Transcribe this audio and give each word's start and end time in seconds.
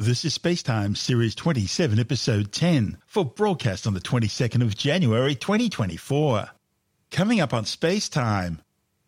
This 0.00 0.24
is 0.24 0.38
Spacetime 0.38 0.96
Series 0.96 1.34
27, 1.34 1.98
Episode 1.98 2.52
10, 2.52 2.98
for 3.04 3.24
broadcast 3.24 3.84
on 3.84 3.94
the 3.94 4.00
22nd 4.00 4.62
of 4.62 4.76
January 4.76 5.34
2024. 5.34 6.50
Coming 7.10 7.40
up 7.40 7.52
on 7.52 7.64
Spacetime, 7.64 8.58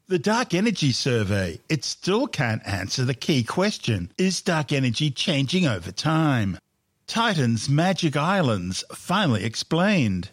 the 0.08 0.18
Dark 0.18 0.52
Energy 0.52 0.90
Survey. 0.90 1.60
It 1.68 1.84
still 1.84 2.26
can't 2.26 2.66
answer 2.66 3.04
the 3.04 3.14
key 3.14 3.44
question 3.44 4.10
Is 4.18 4.42
dark 4.42 4.72
energy 4.72 5.12
changing 5.12 5.64
over 5.64 5.92
time? 5.92 6.58
Titan's 7.06 7.68
Magic 7.68 8.16
Islands 8.16 8.82
finally 8.92 9.44
explained. 9.44 10.30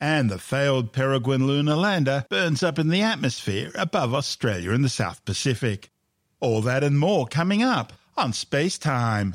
And 0.00 0.30
the 0.30 0.38
failed 0.38 0.90
Peregrine 0.94 1.46
lunar 1.46 1.76
lander 1.76 2.24
burns 2.30 2.62
up 2.62 2.78
in 2.78 2.88
the 2.88 3.02
atmosphere 3.02 3.72
above 3.74 4.14
Australia 4.14 4.70
and 4.70 4.82
the 4.82 4.88
South 4.88 5.22
Pacific. 5.26 5.90
All 6.40 6.62
that 6.62 6.82
and 6.82 6.98
more 6.98 7.26
coming 7.26 7.62
up 7.62 7.92
on 8.16 8.32
Spacetime. 8.32 9.34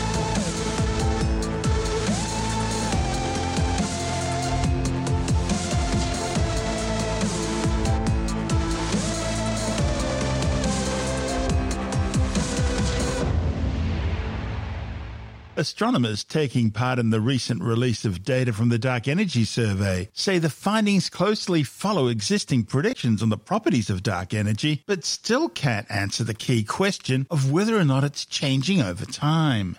Astronomers 15.61 16.23
taking 16.23 16.71
part 16.71 16.97
in 16.97 17.11
the 17.11 17.21
recent 17.21 17.61
release 17.61 18.03
of 18.03 18.23
data 18.23 18.51
from 18.51 18.69
the 18.69 18.79
Dark 18.79 19.07
Energy 19.07 19.45
Survey 19.45 20.09
say 20.11 20.39
the 20.39 20.49
findings 20.49 21.07
closely 21.07 21.61
follow 21.61 22.07
existing 22.07 22.63
predictions 22.63 23.21
on 23.21 23.29
the 23.29 23.37
properties 23.37 23.87
of 23.91 24.01
dark 24.01 24.33
energy, 24.33 24.81
but 24.87 25.05
still 25.05 25.49
can't 25.49 25.85
answer 25.91 26.23
the 26.23 26.33
key 26.33 26.63
question 26.63 27.27
of 27.29 27.51
whether 27.51 27.77
or 27.77 27.85
not 27.85 28.03
it's 28.03 28.25
changing 28.25 28.81
over 28.81 29.05
time. 29.05 29.77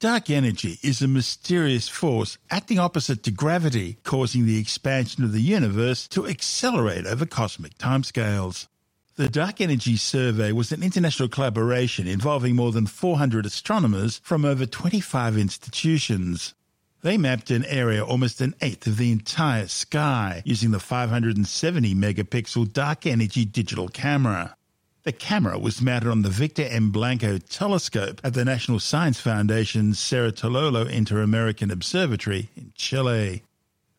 Dark 0.00 0.28
energy 0.28 0.78
is 0.82 1.00
a 1.00 1.08
mysterious 1.08 1.88
force 1.88 2.36
acting 2.50 2.78
opposite 2.78 3.22
to 3.22 3.30
gravity, 3.30 3.96
causing 4.04 4.44
the 4.44 4.60
expansion 4.60 5.24
of 5.24 5.32
the 5.32 5.40
universe 5.40 6.06
to 6.08 6.26
accelerate 6.26 7.06
over 7.06 7.24
cosmic 7.24 7.78
timescales. 7.78 8.66
The 9.16 9.28
Dark 9.28 9.60
Energy 9.60 9.96
Survey 9.96 10.52
was 10.52 10.72
an 10.72 10.82
international 10.82 11.28
collaboration 11.28 12.06
involving 12.06 12.56
more 12.56 12.72
than 12.72 12.86
400 12.86 13.44
astronomers 13.44 14.22
from 14.24 14.46
over 14.46 14.64
25 14.64 15.36
institutions. 15.36 16.54
They 17.02 17.18
mapped 17.18 17.50
an 17.50 17.66
area 17.66 18.02
almost 18.02 18.40
an 18.40 18.54
eighth 18.62 18.86
of 18.86 18.96
the 18.96 19.12
entire 19.12 19.68
sky 19.68 20.42
using 20.46 20.70
the 20.70 20.80
570 20.80 21.94
megapixel 21.94 22.72
Dark 22.72 23.04
Energy 23.04 23.44
digital 23.44 23.88
camera. 23.88 24.56
The 25.02 25.12
camera 25.12 25.58
was 25.58 25.82
mounted 25.82 26.08
on 26.08 26.22
the 26.22 26.30
Victor 26.30 26.62
M. 26.62 26.90
Blanco 26.90 27.36
telescope 27.36 28.18
at 28.24 28.32
the 28.32 28.46
National 28.46 28.80
Science 28.80 29.20
Foundation's 29.20 29.98
Cerro 29.98 30.30
Tololo 30.30 30.88
Inter-American 30.88 31.70
Observatory 31.70 32.48
in 32.56 32.72
Chile. 32.76 33.42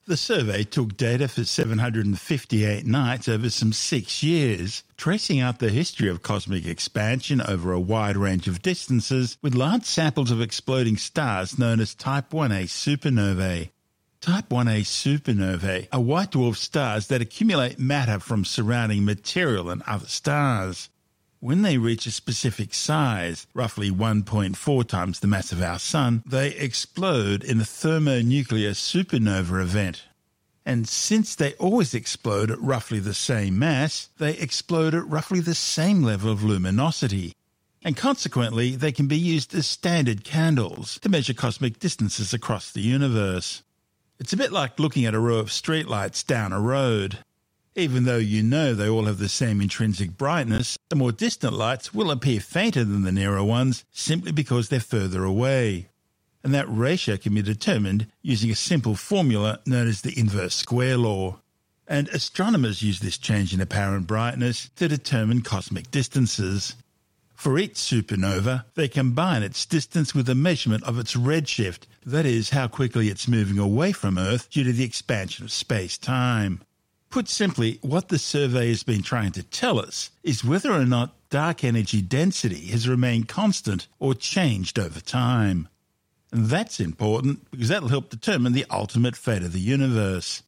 The 0.06 0.18
survey 0.18 0.66
took 0.66 0.98
data 0.98 1.30
for 1.30 1.46
758 1.46 2.86
nights 2.86 3.30
over 3.30 3.50
some 3.50 3.72
six 3.72 4.22
years, 4.22 4.84
tracing 4.98 5.40
out 5.40 5.60
the 5.60 5.70
history 5.70 6.10
of 6.10 6.22
cosmic 6.22 6.66
expansion 6.66 7.40
over 7.40 7.72
a 7.72 7.80
wide 7.80 8.18
range 8.18 8.50
of 8.50 8.62
distances 8.62 9.38
with 9.42 9.56
large 9.56 9.86
samples 9.86 10.30
of 10.30 10.42
exploding 10.42 10.98
stars 10.98 11.58
known 11.58 11.80
as 11.80 11.96
Type 11.96 12.32
1a 12.32 12.66
supernovae. 12.66 13.70
Type 14.20 14.50
1a 14.50 14.82
supernovae 14.82 15.88
are 15.94 16.02
white 16.02 16.32
dwarf 16.32 16.58
stars 16.58 17.08
that 17.08 17.22
accumulate 17.22 17.80
matter 17.80 18.20
from 18.20 18.44
surrounding 18.44 19.06
material 19.06 19.70
and 19.70 19.82
other 19.84 20.08
stars. 20.08 20.90
When 21.44 21.62
they 21.62 21.78
reach 21.78 22.06
a 22.06 22.12
specific 22.12 22.74
size, 22.74 23.48
roughly 23.54 23.92
1.4 23.92 24.88
times 24.88 25.20
the 25.20 25.28
mass 25.28 25.52
of 25.52 25.62
our 25.62 25.78
Sun, 25.78 26.24
they 26.26 26.52
explode 26.52 27.44
in 27.44 27.60
a 27.60 27.66
thermonuclear 27.66 28.72
supernova 28.72 29.62
event. 29.62 30.04
And 30.66 30.88
since 30.88 31.36
they 31.36 31.52
always 31.56 31.94
explode 31.94 32.50
at 32.50 32.62
roughly 32.62 33.00
the 33.00 33.14
same 33.14 33.60
mass, 33.60 34.08
they 34.20 34.38
explode 34.38 34.96
at 34.96 35.06
roughly 35.06 35.42
the 35.42 35.54
same 35.54 36.02
level 36.02 36.32
of 36.32 36.46
luminosity. 36.46 37.34
And 37.84 37.98
consequently, 37.98 38.78
they 38.78 38.94
can 38.94 39.08
be 39.08 39.18
used 39.18 39.54
as 39.54 39.68
standard 39.68 40.24
candles 40.24 40.98
to 41.00 41.10
measure 41.10 41.34
cosmic 41.34 41.78
distances 41.78 42.34
across 42.34 42.72
the 42.72 42.80
universe. 42.80 43.64
It's 44.18 44.32
a 44.32 44.38
bit 44.38 44.54
like 44.54 44.80
looking 44.80 45.04
at 45.04 45.14
a 45.14 45.20
row 45.20 45.40
of 45.40 45.50
streetlights 45.50 46.26
down 46.26 46.54
a 46.54 46.62
road. 46.62 47.18
Even 47.76 48.04
though 48.04 48.18
you 48.18 48.44
know 48.44 48.76
they 48.76 48.88
all 48.88 49.06
have 49.06 49.18
the 49.18 49.28
same 49.28 49.60
intrinsic 49.60 50.16
brightness, 50.16 50.78
the 50.90 50.96
more 50.96 51.12
distant 51.12 51.54
lights 51.54 51.92
will 51.92 52.12
appear 52.12 52.40
fainter 52.40 52.84
than 52.84 53.02
the 53.02 53.12
nearer 53.12 53.44
ones 53.44 53.84
simply 53.92 54.32
because 54.32 54.70
they're 54.70 54.80
further 54.80 55.24
away. 55.24 55.88
And 56.44 56.54
that 56.54 56.70
ratio 56.70 57.18
can 57.18 57.34
be 57.34 57.42
determined 57.42 58.08
using 58.22 58.52
a 58.52 58.56
simple 58.56 58.96
formula 58.96 59.60
known 59.66 59.88
as 59.88 60.02
the 60.02 60.18
inverse 60.20 60.54
square 60.54 60.98
law. 60.98 61.40
And 61.88 62.10
astronomers 62.10 62.84
use 62.84 63.00
this 63.00 63.18
change 63.18 63.56
in 63.56 63.62
apparent 63.62 64.06
brightness 64.06 64.70
to 64.76 64.88
determine 64.88 65.42
cosmic 65.42 65.90
distances. 65.90 66.76
For 67.34 67.58
each 67.58 67.74
supernova, 67.74 68.66
they 68.76 68.88
combine 68.88 69.42
its 69.42 69.66
distance 69.66 70.14
with 70.14 70.30
a 70.30 70.36
measurement 70.36 70.84
of 70.84 71.00
its 71.00 71.16
redshift, 71.16 71.88
that 72.06 72.26
is, 72.26 72.52
how 72.52 72.68
quickly 72.68 73.10
it's 73.10 73.28
moving 73.28 73.58
away 73.58 73.94
from 73.94 74.20
Earth 74.20 74.50
due 74.52 74.64
to 74.64 74.72
the 74.72 74.84
expansion 74.84 75.44
of 75.44 75.52
space 75.52 75.98
time. 75.98 76.62
Put 77.14 77.30
simply, 77.30 77.78
what 77.84 78.10
the 78.10 78.18
survey 78.18 78.70
has 78.70 78.82
been 78.82 79.04
trying 79.04 79.34
to 79.34 79.44
tell 79.44 79.78
us 79.78 80.10
is 80.24 80.44
whether 80.44 80.72
or 80.72 80.84
not 80.84 81.14
dark 81.30 81.64
energy 81.64 82.02
density 82.02 82.66
has 82.72 82.90
remained 82.90 83.28
constant 83.28 83.88
or 84.00 84.16
changed 84.16 84.80
over 84.80 85.00
time. 85.00 85.68
And 86.32 86.48
that's 86.48 86.80
important 86.80 87.52
because 87.52 87.68
that'll 87.68 87.90
help 87.90 88.10
determine 88.10 88.54
the 88.54 88.66
ultimate 88.72 89.16
fate 89.16 89.44
of 89.44 89.54
the 89.54 89.60
universe. 89.60 90.42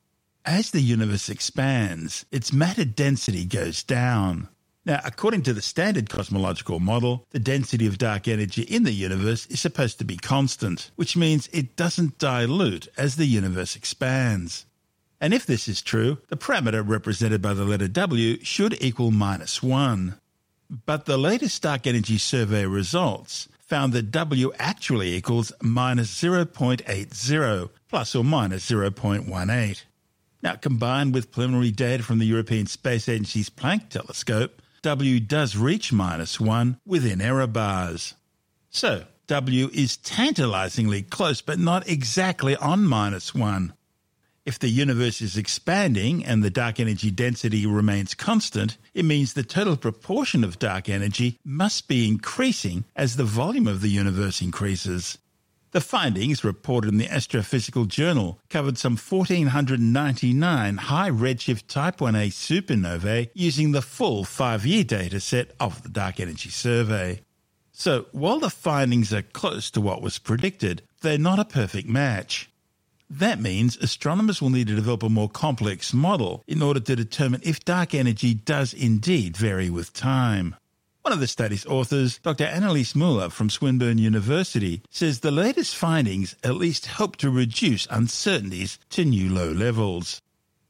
As 0.43 0.71
the 0.71 0.81
universe 0.81 1.29
expands, 1.29 2.25
its 2.31 2.51
matter 2.51 2.83
density 2.83 3.45
goes 3.45 3.83
down. 3.83 4.49
Now, 4.87 5.01
according 5.05 5.43
to 5.43 5.53
the 5.53 5.61
standard 5.61 6.09
cosmological 6.09 6.79
model, 6.79 7.27
the 7.29 7.37
density 7.37 7.85
of 7.85 7.99
dark 7.99 8.27
energy 8.27 8.63
in 8.63 8.81
the 8.85 8.91
universe 8.91 9.45
is 9.51 9.59
supposed 9.59 9.99
to 9.99 10.03
be 10.03 10.17
constant, 10.17 10.89
which 10.95 11.15
means 11.15 11.47
it 11.53 11.75
doesn't 11.75 12.17
dilute 12.17 12.87
as 12.97 13.17
the 13.17 13.27
universe 13.27 13.75
expands. 13.75 14.65
And 15.25 15.33
if 15.33 15.47
this 15.47 15.67
is 15.67 15.81
true, 15.81 16.19
the 16.27 16.37
parameter 16.37 16.87
represented 16.87 17.41
by 17.41 17.55
the 17.55 17.65
letter 17.65 17.87
W 17.87 18.37
should 18.43 18.79
equal 18.79 19.09
minus 19.09 19.63
1. 19.63 20.19
But 20.85 21.05
the 21.05 21.17
latest 21.17 21.63
dark 21.63 21.87
energy 21.87 22.19
survey 22.19 22.67
results 22.67 23.49
found 23.59 23.91
that 23.93 24.11
W 24.11 24.51
actually 24.59 25.15
equals 25.15 25.51
minus 25.63 26.13
0.80, 26.13 27.69
plus 27.89 28.13
or 28.13 28.23
minus 28.23 28.69
0.18. 28.69 29.81
Now, 30.43 30.55
combined 30.57 31.15
with 31.15 31.31
preliminary 31.31 31.71
data 31.71 32.03
from 32.03 32.19
the 32.19 32.27
European 32.27 32.67
Space 32.67 33.09
Agency's 33.09 33.49
Planck 33.49 33.89
telescope, 33.89 34.61
W 34.83 35.19
does 35.19 35.57
reach 35.57 35.91
minus 35.91 36.39
1 36.39 36.77
within 36.85 37.19
error 37.19 37.47
bars. 37.47 38.13
So, 38.69 39.05
W 39.25 39.71
is 39.73 39.97
tantalizingly 39.97 41.01
close, 41.01 41.41
but 41.41 41.57
not 41.57 41.89
exactly 41.89 42.55
on 42.55 42.85
minus 42.85 43.33
1. 43.33 43.73
If 44.45 44.59
the 44.59 44.69
universe 44.69 45.21
is 45.21 45.37
expanding 45.37 46.23
and 46.23 46.43
the 46.43 46.51
dark 46.51 46.79
energy 46.79 47.09
density 47.09 47.65
remains 47.65 48.13
constant, 48.13 48.77
it 48.93 49.03
means 49.03 49.33
the 49.33 49.41
total 49.41 49.75
proportion 49.75 50.43
of 50.43 50.59
dark 50.59 50.87
energy 50.87 51.39
must 51.43 51.87
be 51.87 52.07
increasing 52.07 52.85
as 52.95 53.15
the 53.15 53.23
volume 53.23 53.65
of 53.65 53.81
the 53.81 53.87
universe 53.87 54.43
increases. 54.43 55.17
The 55.71 55.81
findings, 55.81 56.43
reported 56.43 56.89
in 56.89 56.99
the 56.99 57.07
Astrophysical 57.07 57.87
Journal, 57.87 58.39
covered 58.51 58.77
some 58.77 58.97
1,499 58.97 60.77
high 60.77 61.09
redshift 61.09 61.67
Type 61.67 61.97
1a 61.97 62.27
supernovae 62.27 63.31
using 63.33 63.71
the 63.71 63.81
full 63.81 64.23
five 64.23 64.63
year 64.63 64.83
data 64.83 65.19
set 65.19 65.51
of 65.59 65.81
the 65.81 65.89
Dark 65.89 66.19
Energy 66.19 66.49
Survey. 66.49 67.19
So, 67.71 68.05
while 68.11 68.39
the 68.39 68.51
findings 68.51 69.11
are 69.11 69.23
close 69.23 69.71
to 69.71 69.81
what 69.81 70.03
was 70.03 70.19
predicted, 70.19 70.83
they're 71.01 71.17
not 71.17 71.39
a 71.39 71.45
perfect 71.45 71.89
match. 71.89 72.47
That 73.09 73.39
means 73.39 73.77
astronomers 73.77 74.41
will 74.41 74.49
need 74.49 74.67
to 74.67 74.75
develop 74.75 75.03
a 75.03 75.09
more 75.09 75.29
complex 75.29 75.93
model 75.93 76.43
in 76.47 76.61
order 76.61 76.79
to 76.79 76.95
determine 76.95 77.41
if 77.43 77.63
dark 77.63 77.93
energy 77.93 78.33
does 78.33 78.73
indeed 78.73 79.37
vary 79.37 79.69
with 79.69 79.93
time. 79.93 80.55
One 81.03 81.13
of 81.13 81.19
the 81.19 81.27
study's 81.27 81.67
authors, 81.67 82.17
Dr. 82.17 82.45
Anais 82.45 82.95
Möller 82.95 83.31
from 83.31 83.51
Swinburne 83.51 83.99
University, 83.99 84.81
says 84.89 85.19
the 85.19 85.29
latest 85.29 85.75
findings 85.75 86.35
at 86.43 86.55
least 86.55 86.87
help 86.87 87.15
to 87.17 87.29
reduce 87.29 87.87
uncertainties 87.91 88.79
to 88.89 89.05
new 89.05 89.31
low 89.31 89.51
levels. 89.51 90.19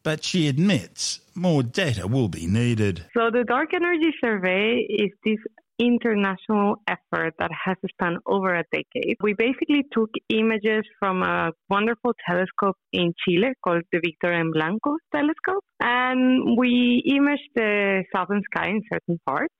But 0.03 0.25
she 0.25 0.49
admits 0.49 1.21
more 1.35 1.63
data 1.63 2.05
will 2.05 2.27
be 2.27 2.47
needed. 2.47 3.05
So, 3.13 3.31
the 3.31 3.45
Dark 3.45 3.73
Energy 3.73 4.13
Survey 4.19 4.85
is 4.89 5.11
this 5.23 5.39
international 5.80 6.75
effort 6.88 7.33
that 7.39 7.51
has 7.66 7.75
spanned 7.89 8.18
over 8.25 8.56
a 8.56 8.63
decade. 8.72 9.18
We 9.22 9.33
basically 9.33 9.83
took 9.92 10.10
images 10.30 10.83
from 11.00 11.22
a 11.22 11.51
wonderful 11.69 12.13
telescope 12.27 12.77
in 12.94 13.13
Chile 13.24 13.54
called 13.63 13.83
the 13.92 14.00
Victor 14.00 14.31
M. 14.31 14.51
Blanco 14.51 14.98
telescope, 15.13 15.63
and 15.80 16.57
we 16.57 17.04
imaged 17.06 17.50
the 17.56 18.04
southern 18.16 18.42
sky 18.51 18.69
in 18.69 18.81
certain 18.92 19.19
parts. 19.25 19.54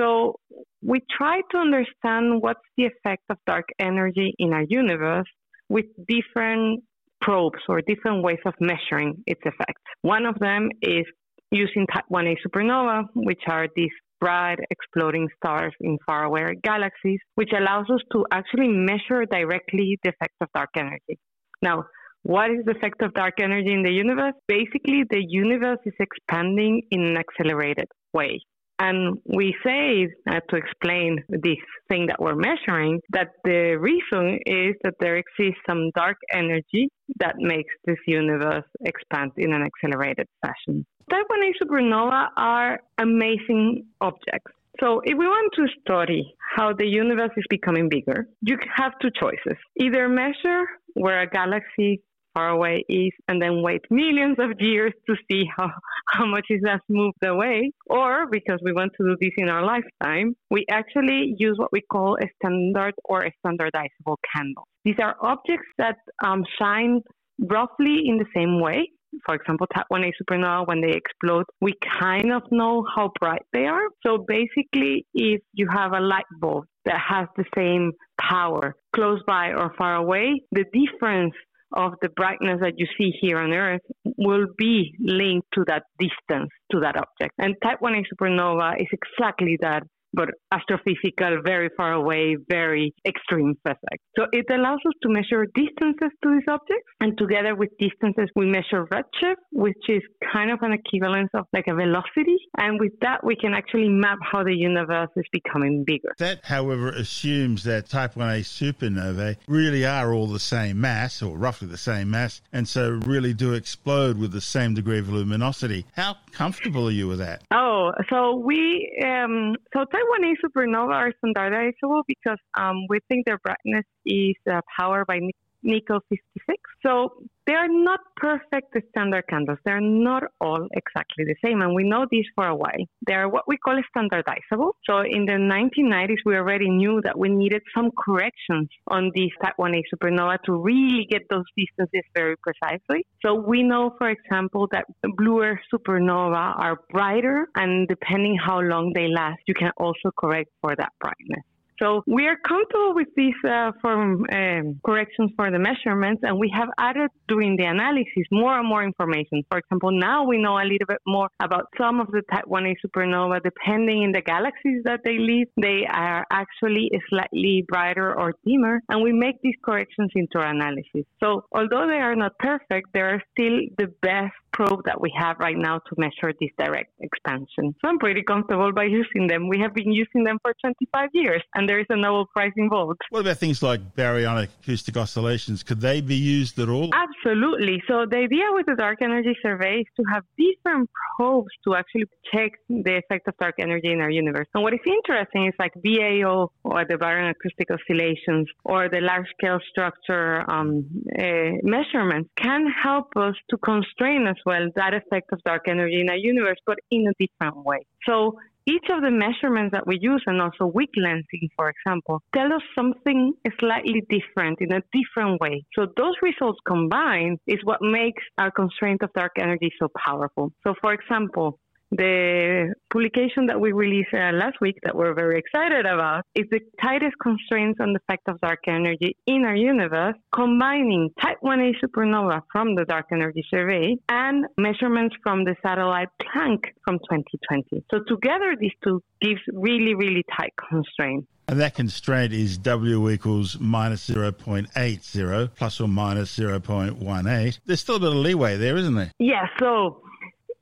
So 0.00 0.36
we 0.82 1.00
try 1.10 1.42
to 1.50 1.58
understand 1.58 2.40
what's 2.40 2.60
the 2.76 2.86
effect 2.86 3.24
of 3.28 3.36
dark 3.46 3.66
energy 3.78 4.34
in 4.38 4.52
our 4.52 4.64
universe 4.68 5.28
with 5.68 5.84
different 6.08 6.82
probes 7.20 7.60
or 7.68 7.80
different 7.82 8.24
ways 8.24 8.40
of 8.46 8.54
measuring 8.60 9.22
its 9.26 9.40
effect. 9.44 9.78
One 10.00 10.26
of 10.26 10.38
them 10.38 10.70
is 10.80 11.04
using 11.50 11.86
Type 11.92 12.04
1a 12.10 12.36
supernova, 12.44 13.04
which 13.14 13.42
are 13.46 13.68
these 13.76 13.92
bright 14.22 14.58
exploding 14.70 15.26
stars 15.36 15.74
in 15.80 15.98
faraway 16.06 16.54
galaxies, 16.62 17.18
which 17.34 17.50
allows 17.60 17.86
us 17.92 18.02
to 18.12 18.24
actually 18.30 18.68
measure 18.68 19.26
directly 19.26 19.98
the 20.02 20.10
effect 20.10 20.36
of 20.40 20.48
dark 20.54 20.70
energy. 20.76 21.18
Now, 21.60 21.84
what 22.22 22.50
is 22.52 22.64
the 22.64 22.76
effect 22.76 23.02
of 23.02 23.12
dark 23.14 23.34
energy 23.40 23.72
in 23.72 23.82
the 23.82 23.90
universe? 23.90 24.34
Basically, 24.46 25.02
the 25.10 25.24
universe 25.28 25.82
is 25.84 25.94
expanding 25.98 26.82
in 26.92 27.00
an 27.02 27.16
accelerated 27.16 27.88
way. 28.14 28.38
And 28.82 29.18
we 29.24 29.54
say 29.64 30.08
uh, 30.28 30.40
to 30.50 30.56
explain 30.56 31.22
this 31.28 31.62
thing 31.88 32.06
that 32.06 32.20
we're 32.20 32.34
measuring 32.34 33.00
that 33.10 33.28
the 33.44 33.76
reason 33.78 34.40
is 34.44 34.74
that 34.82 34.94
there 34.98 35.18
exists 35.18 35.62
some 35.68 35.92
dark 35.94 36.16
energy 36.32 36.88
that 37.20 37.36
makes 37.38 37.72
this 37.84 37.98
universe 38.08 38.64
expand 38.84 39.30
in 39.36 39.52
an 39.52 39.62
accelerated 39.62 40.26
fashion. 40.44 40.84
Type 41.08 41.26
1a 41.30 41.50
supernova 41.62 42.30
are 42.36 42.80
amazing 42.98 43.84
objects. 44.00 44.50
So, 44.80 45.00
if 45.04 45.16
we 45.16 45.26
want 45.26 45.52
to 45.56 45.66
study 45.82 46.34
how 46.56 46.72
the 46.72 46.86
universe 46.86 47.30
is 47.36 47.44
becoming 47.50 47.88
bigger, 47.88 48.26
you 48.40 48.56
have 48.74 48.92
two 49.00 49.10
choices. 49.22 49.58
Either 49.78 50.08
measure 50.08 50.64
where 50.94 51.20
a 51.20 51.28
galaxy 51.28 52.00
far 52.34 52.48
away 52.50 52.84
is 52.88 53.12
and 53.28 53.40
then 53.40 53.62
wait 53.62 53.82
millions 53.90 54.36
of 54.38 54.60
years 54.60 54.92
to 55.08 55.14
see 55.30 55.44
how, 55.56 55.70
how 56.08 56.26
much 56.26 56.46
it 56.48 56.66
has 56.66 56.80
moved 56.88 57.22
away. 57.24 57.72
Or 57.86 58.26
because 58.30 58.58
we 58.62 58.72
want 58.72 58.92
to 58.98 59.04
do 59.04 59.16
this 59.20 59.32
in 59.36 59.48
our 59.48 59.64
lifetime, 59.64 60.34
we 60.50 60.64
actually 60.70 61.34
use 61.38 61.56
what 61.58 61.72
we 61.72 61.80
call 61.80 62.16
a 62.20 62.26
standard 62.36 62.94
or 63.04 63.24
a 63.24 63.32
standardizable 63.44 64.16
candle. 64.34 64.66
These 64.84 64.96
are 65.00 65.16
objects 65.20 65.68
that 65.78 65.96
um, 66.24 66.44
shine 66.58 67.00
roughly 67.38 68.02
in 68.06 68.18
the 68.18 68.26
same 68.34 68.60
way. 68.60 68.90
For 69.26 69.34
example, 69.34 69.66
Type 69.74 69.86
1a 69.92 70.10
supernova, 70.20 70.66
when 70.66 70.80
they 70.80 70.92
explode, 70.92 71.44
we 71.60 71.74
kind 72.00 72.32
of 72.32 72.42
know 72.50 72.84
how 72.96 73.12
bright 73.20 73.42
they 73.52 73.66
are. 73.66 73.88
So 74.04 74.24
basically, 74.26 75.06
if 75.12 75.42
you 75.52 75.68
have 75.68 75.92
a 75.92 76.00
light 76.00 76.24
bulb 76.40 76.64
that 76.86 76.98
has 76.98 77.28
the 77.36 77.44
same 77.54 77.92
power 78.18 78.74
close 78.94 79.20
by 79.26 79.52
or 79.52 79.74
far 79.76 79.96
away, 79.96 80.42
the 80.52 80.64
difference 80.72 81.34
of 81.74 81.94
the 82.02 82.08
brightness 82.10 82.60
that 82.60 82.74
you 82.76 82.86
see 82.98 83.12
here 83.20 83.38
on 83.38 83.52
Earth 83.52 83.80
will 84.16 84.46
be 84.56 84.92
linked 85.00 85.48
to 85.54 85.64
that 85.66 85.84
distance 85.98 86.50
to 86.70 86.80
that 86.80 86.96
object. 86.96 87.34
And 87.38 87.54
Type 87.62 87.80
1a 87.82 88.04
supernova 88.12 88.80
is 88.80 88.88
exactly 88.92 89.58
that 89.60 89.82
but 90.12 90.28
astrophysical, 90.52 91.44
very 91.44 91.70
far 91.76 91.92
away, 91.92 92.36
very 92.48 92.94
extreme 93.06 93.54
physics. 93.64 94.02
So 94.16 94.26
it 94.32 94.46
allows 94.50 94.80
us 94.86 94.92
to 95.02 95.08
measure 95.08 95.46
distances 95.54 96.10
to 96.22 96.34
these 96.34 96.48
objects, 96.48 96.84
and 97.00 97.16
together 97.16 97.54
with 97.54 97.70
distances, 97.78 98.28
we 98.36 98.46
measure 98.46 98.86
redshift, 98.86 99.36
which 99.52 99.78
is 99.88 100.02
kind 100.32 100.50
of 100.50 100.58
an 100.62 100.72
equivalence 100.72 101.30
of 101.34 101.46
like 101.52 101.66
a 101.68 101.74
velocity. 101.74 102.36
And 102.58 102.78
with 102.78 102.92
that, 103.00 103.24
we 103.24 103.36
can 103.36 103.54
actually 103.54 103.88
map 103.88 104.18
how 104.22 104.44
the 104.44 104.54
universe 104.54 105.08
is 105.16 105.24
becoming 105.32 105.84
bigger. 105.84 106.14
That, 106.18 106.44
however, 106.44 106.90
assumes 106.90 107.64
that 107.64 107.88
Type 107.88 108.14
1a 108.14 108.40
supernovae 108.40 109.36
really 109.48 109.84
are 109.84 110.12
all 110.12 110.26
the 110.26 110.38
same 110.38 110.80
mass, 110.80 111.22
or 111.22 111.36
roughly 111.36 111.68
the 111.68 111.76
same 111.76 112.10
mass, 112.10 112.42
and 112.52 112.68
so 112.68 113.00
really 113.04 113.34
do 113.34 113.54
explode 113.54 114.18
with 114.18 114.32
the 114.32 114.40
same 114.40 114.74
degree 114.74 114.98
of 114.98 115.08
luminosity. 115.08 115.86
How 115.94 116.16
comfortable 116.32 116.88
are 116.88 116.92
you 116.92 117.08
with 117.08 117.18
that? 117.18 117.42
Oh, 117.52 117.92
so 118.10 118.36
we, 118.36 118.90
um, 119.04 119.56
so 119.72 119.84
Type 119.84 120.01
1a 120.18 120.34
supernova 120.44 120.94
are 120.94 121.12
standardizable 121.24 122.02
because 122.06 122.38
um, 122.58 122.86
we 122.88 122.98
think 123.08 123.26
their 123.26 123.38
brightness 123.38 123.84
is 124.04 124.34
uh, 124.50 124.60
powered 124.76 125.06
by 125.06 125.20
nickel 125.62 126.00
56. 126.08 126.58
So 126.84 127.14
they 127.46 127.54
are 127.54 127.68
not 127.68 128.00
perfect 128.16 128.76
standard 128.90 129.24
candles. 129.28 129.58
They're 129.64 129.80
not 129.80 130.24
all 130.40 130.68
exactly 130.72 131.24
the 131.24 131.34
same. 131.44 131.60
And 131.60 131.74
we 131.74 131.84
know 131.84 132.06
this 132.10 132.24
for 132.34 132.46
a 132.46 132.54
while. 132.54 132.84
They 133.06 133.14
are 133.14 133.28
what 133.28 133.48
we 133.48 133.56
call 133.56 133.80
standardizable. 133.96 134.72
So 134.88 135.00
in 135.00 135.26
the 135.26 135.32
1990s, 135.32 136.18
we 136.24 136.36
already 136.36 136.70
knew 136.70 137.00
that 137.04 137.18
we 137.18 137.28
needed 137.28 137.62
some 137.74 137.90
corrections 138.04 138.68
on 138.88 139.10
these 139.14 139.30
Type 139.42 139.54
1a 139.58 139.82
supernova 139.92 140.38
to 140.44 140.52
really 140.52 141.06
get 141.10 141.22
those 141.30 141.44
distances 141.56 142.02
very 142.14 142.36
precisely. 142.36 143.04
So 143.24 143.34
we 143.34 143.62
know, 143.62 143.94
for 143.98 144.08
example, 144.08 144.68
that 144.72 144.84
bluer 145.16 145.60
supernova 145.72 146.58
are 146.58 146.76
brighter, 146.90 147.48
and 147.56 147.88
depending 147.88 148.36
how 148.36 148.60
long 148.60 148.92
they 148.94 149.08
last, 149.08 149.40
you 149.46 149.54
can 149.54 149.72
also 149.76 150.10
correct 150.16 150.50
for 150.60 150.76
that 150.76 150.92
brightness. 151.00 151.44
So 151.80 152.02
we 152.06 152.26
are 152.26 152.36
comfortable 152.46 152.94
with 152.94 153.08
these 153.16 153.34
uh, 153.48 153.72
form, 153.80 154.26
um, 154.32 154.80
corrections 154.84 155.30
for 155.36 155.50
the 155.50 155.58
measurements, 155.58 156.22
and 156.24 156.38
we 156.38 156.52
have 156.54 156.68
added 156.78 157.10
during 157.28 157.56
the 157.56 157.64
analysis 157.64 158.24
more 158.30 158.58
and 158.58 158.68
more 158.68 158.84
information. 158.84 159.42
For 159.50 159.58
example, 159.58 159.90
now 159.90 160.24
we 160.24 160.38
know 160.38 160.58
a 160.58 160.64
little 160.64 160.86
bit 160.86 161.00
more 161.06 161.28
about 161.40 161.66
some 161.78 162.00
of 162.00 162.08
the 162.08 162.22
Type 162.32 162.44
1a 162.46 162.74
supernova. 162.84 163.42
Depending 163.42 164.02
in 164.02 164.12
the 164.12 164.22
galaxies 164.22 164.82
that 164.84 165.00
they 165.04 165.18
live, 165.18 165.48
they 165.60 165.86
are 165.90 166.24
actually 166.30 166.90
slightly 167.08 167.64
brighter 167.68 168.18
or 168.18 168.34
dimmer, 168.46 168.80
and 168.88 169.02
we 169.02 169.12
make 169.12 169.40
these 169.42 169.56
corrections 169.64 170.10
into 170.14 170.38
our 170.38 170.50
analysis. 170.50 171.04
So 171.22 171.44
although 171.52 171.86
they 171.86 172.00
are 172.00 172.16
not 172.16 172.38
perfect, 172.38 172.92
they 172.92 173.00
are 173.00 173.22
still 173.32 173.58
the 173.78 173.88
best 174.02 174.34
probe 174.52 174.82
that 174.84 175.00
we 175.00 175.12
have 175.16 175.36
right 175.38 175.56
now 175.56 175.78
to 175.78 175.92
measure 175.96 176.32
this 176.40 176.50
direct 176.58 176.92
expansion. 177.00 177.74
So 177.80 177.88
I'm 177.88 177.98
pretty 177.98 178.22
comfortable 178.22 178.72
by 178.72 178.84
using 178.84 179.26
them. 179.26 179.48
We 179.48 179.58
have 179.58 179.74
been 179.74 179.92
using 179.92 180.24
them 180.24 180.38
for 180.42 180.54
25 180.60 181.10
years, 181.12 181.42
and 181.54 181.68
there 181.68 181.80
is 181.80 181.86
a 181.90 181.96
Nobel 181.96 182.26
Prize 182.34 182.52
involved. 182.56 183.00
What 183.10 183.20
about 183.20 183.38
things 183.38 183.62
like 183.62 183.80
baryonic 183.96 184.48
acoustic 184.62 184.96
oscillations? 184.96 185.62
Could 185.62 185.80
they 185.80 186.00
be 186.00 186.16
used 186.16 186.58
at 186.58 186.68
all? 186.68 186.90
Absolutely. 186.94 187.82
So 187.88 188.06
the 188.08 188.18
idea 188.18 188.46
with 188.50 188.66
the 188.66 188.76
dark 188.76 188.98
energy 189.02 189.36
survey 189.42 189.80
is 189.80 189.86
to 189.96 190.04
have 190.12 190.24
different 190.38 190.90
probes 191.16 191.52
to 191.64 191.74
actually 191.74 192.04
check 192.32 192.52
the 192.68 192.96
effect 192.96 193.28
of 193.28 193.34
dark 193.38 193.56
energy 193.58 193.90
in 193.92 194.00
our 194.00 194.10
universe. 194.10 194.46
And 194.54 194.62
what 194.62 194.74
is 194.74 194.80
interesting 194.86 195.46
is 195.46 195.54
like 195.58 195.72
BAO 195.74 196.50
or 196.64 196.84
the 196.84 196.94
baryonic 196.94 197.32
acoustic 197.32 197.68
oscillations 197.70 198.48
or 198.64 198.88
the 198.88 199.00
large 199.00 199.26
scale 199.38 199.58
structure 199.70 200.50
um, 200.50 200.84
uh, 201.18 201.52
measurements 201.62 202.30
can 202.36 202.66
help 202.82 203.08
us 203.16 203.34
to 203.50 203.56
constrain 203.58 204.26
as 204.26 204.36
well 204.46 204.68
that 204.76 204.94
effect 204.94 205.32
of 205.32 205.42
dark 205.44 205.68
energy 205.68 206.00
in 206.00 206.10
our 206.10 206.16
universe, 206.16 206.58
but 206.66 206.78
in 206.90 207.06
a 207.06 207.12
different 207.18 207.64
way. 207.64 207.78
So 208.06 208.38
each 208.66 208.84
of 208.90 209.02
the 209.02 209.10
measurements 209.10 209.72
that 209.72 209.86
we 209.86 209.98
use 210.00 210.22
and 210.26 210.40
also 210.40 210.66
weak 210.66 210.90
lensing, 210.96 211.48
for 211.56 211.68
example, 211.70 212.22
tell 212.34 212.52
us 212.52 212.62
something 212.76 213.32
slightly 213.58 214.02
different 214.08 214.60
in 214.60 214.72
a 214.72 214.82
different 214.92 215.40
way. 215.40 215.64
So 215.74 215.86
those 215.96 216.14
results 216.22 216.60
combined 216.66 217.38
is 217.46 217.58
what 217.64 217.82
makes 217.82 218.22
our 218.38 218.52
constraint 218.52 219.02
of 219.02 219.12
dark 219.14 219.32
energy 219.38 219.72
so 219.80 219.88
powerful. 220.06 220.52
So 220.64 220.74
for 220.80 220.92
example, 220.92 221.58
the 221.92 222.74
publication 222.90 223.46
that 223.46 223.60
we 223.60 223.72
released 223.72 224.14
uh, 224.14 224.32
last 224.32 224.60
week 224.60 224.78
that 224.82 224.96
we're 224.96 225.14
very 225.14 225.38
excited 225.38 225.84
about 225.84 226.24
is 226.34 226.46
the 226.50 226.60
tightest 226.80 227.14
constraints 227.22 227.78
on 227.80 227.92
the 227.92 228.00
effect 228.08 228.28
of 228.28 228.40
dark 228.40 228.60
energy 228.66 229.14
in 229.26 229.44
our 229.44 229.54
universe, 229.54 230.14
combining 230.34 231.10
Type 231.20 231.38
1a 231.42 231.72
supernova 231.84 232.40
from 232.50 232.74
the 232.74 232.84
Dark 232.86 233.06
Energy 233.12 233.44
Survey 233.50 233.96
and 234.08 234.46
measurements 234.56 235.14
from 235.22 235.44
the 235.44 235.54
satellite 235.62 236.08
Planck 236.20 236.64
from 236.82 236.98
2020. 236.98 237.84
So 237.90 238.00
together, 238.08 238.56
these 238.58 238.72
two 238.82 239.02
gives 239.20 239.40
really, 239.52 239.94
really 239.94 240.24
tight 240.34 240.54
constraints. 240.56 241.28
And 241.48 241.60
that 241.60 241.74
constraint 241.74 242.32
is 242.32 242.56
W 242.58 243.10
equals 243.10 243.58
minus 243.60 244.08
0.80 244.08 245.50
plus 245.54 245.80
or 245.80 245.88
minus 245.88 246.38
0.18. 246.38 247.58
There's 247.66 247.80
still 247.80 247.96
a 247.96 248.00
bit 248.00 248.08
of 248.08 248.14
leeway 248.14 248.56
there, 248.56 248.76
isn't 248.76 248.94
there? 248.94 249.12
Yeah, 249.18 249.46
so 249.58 250.02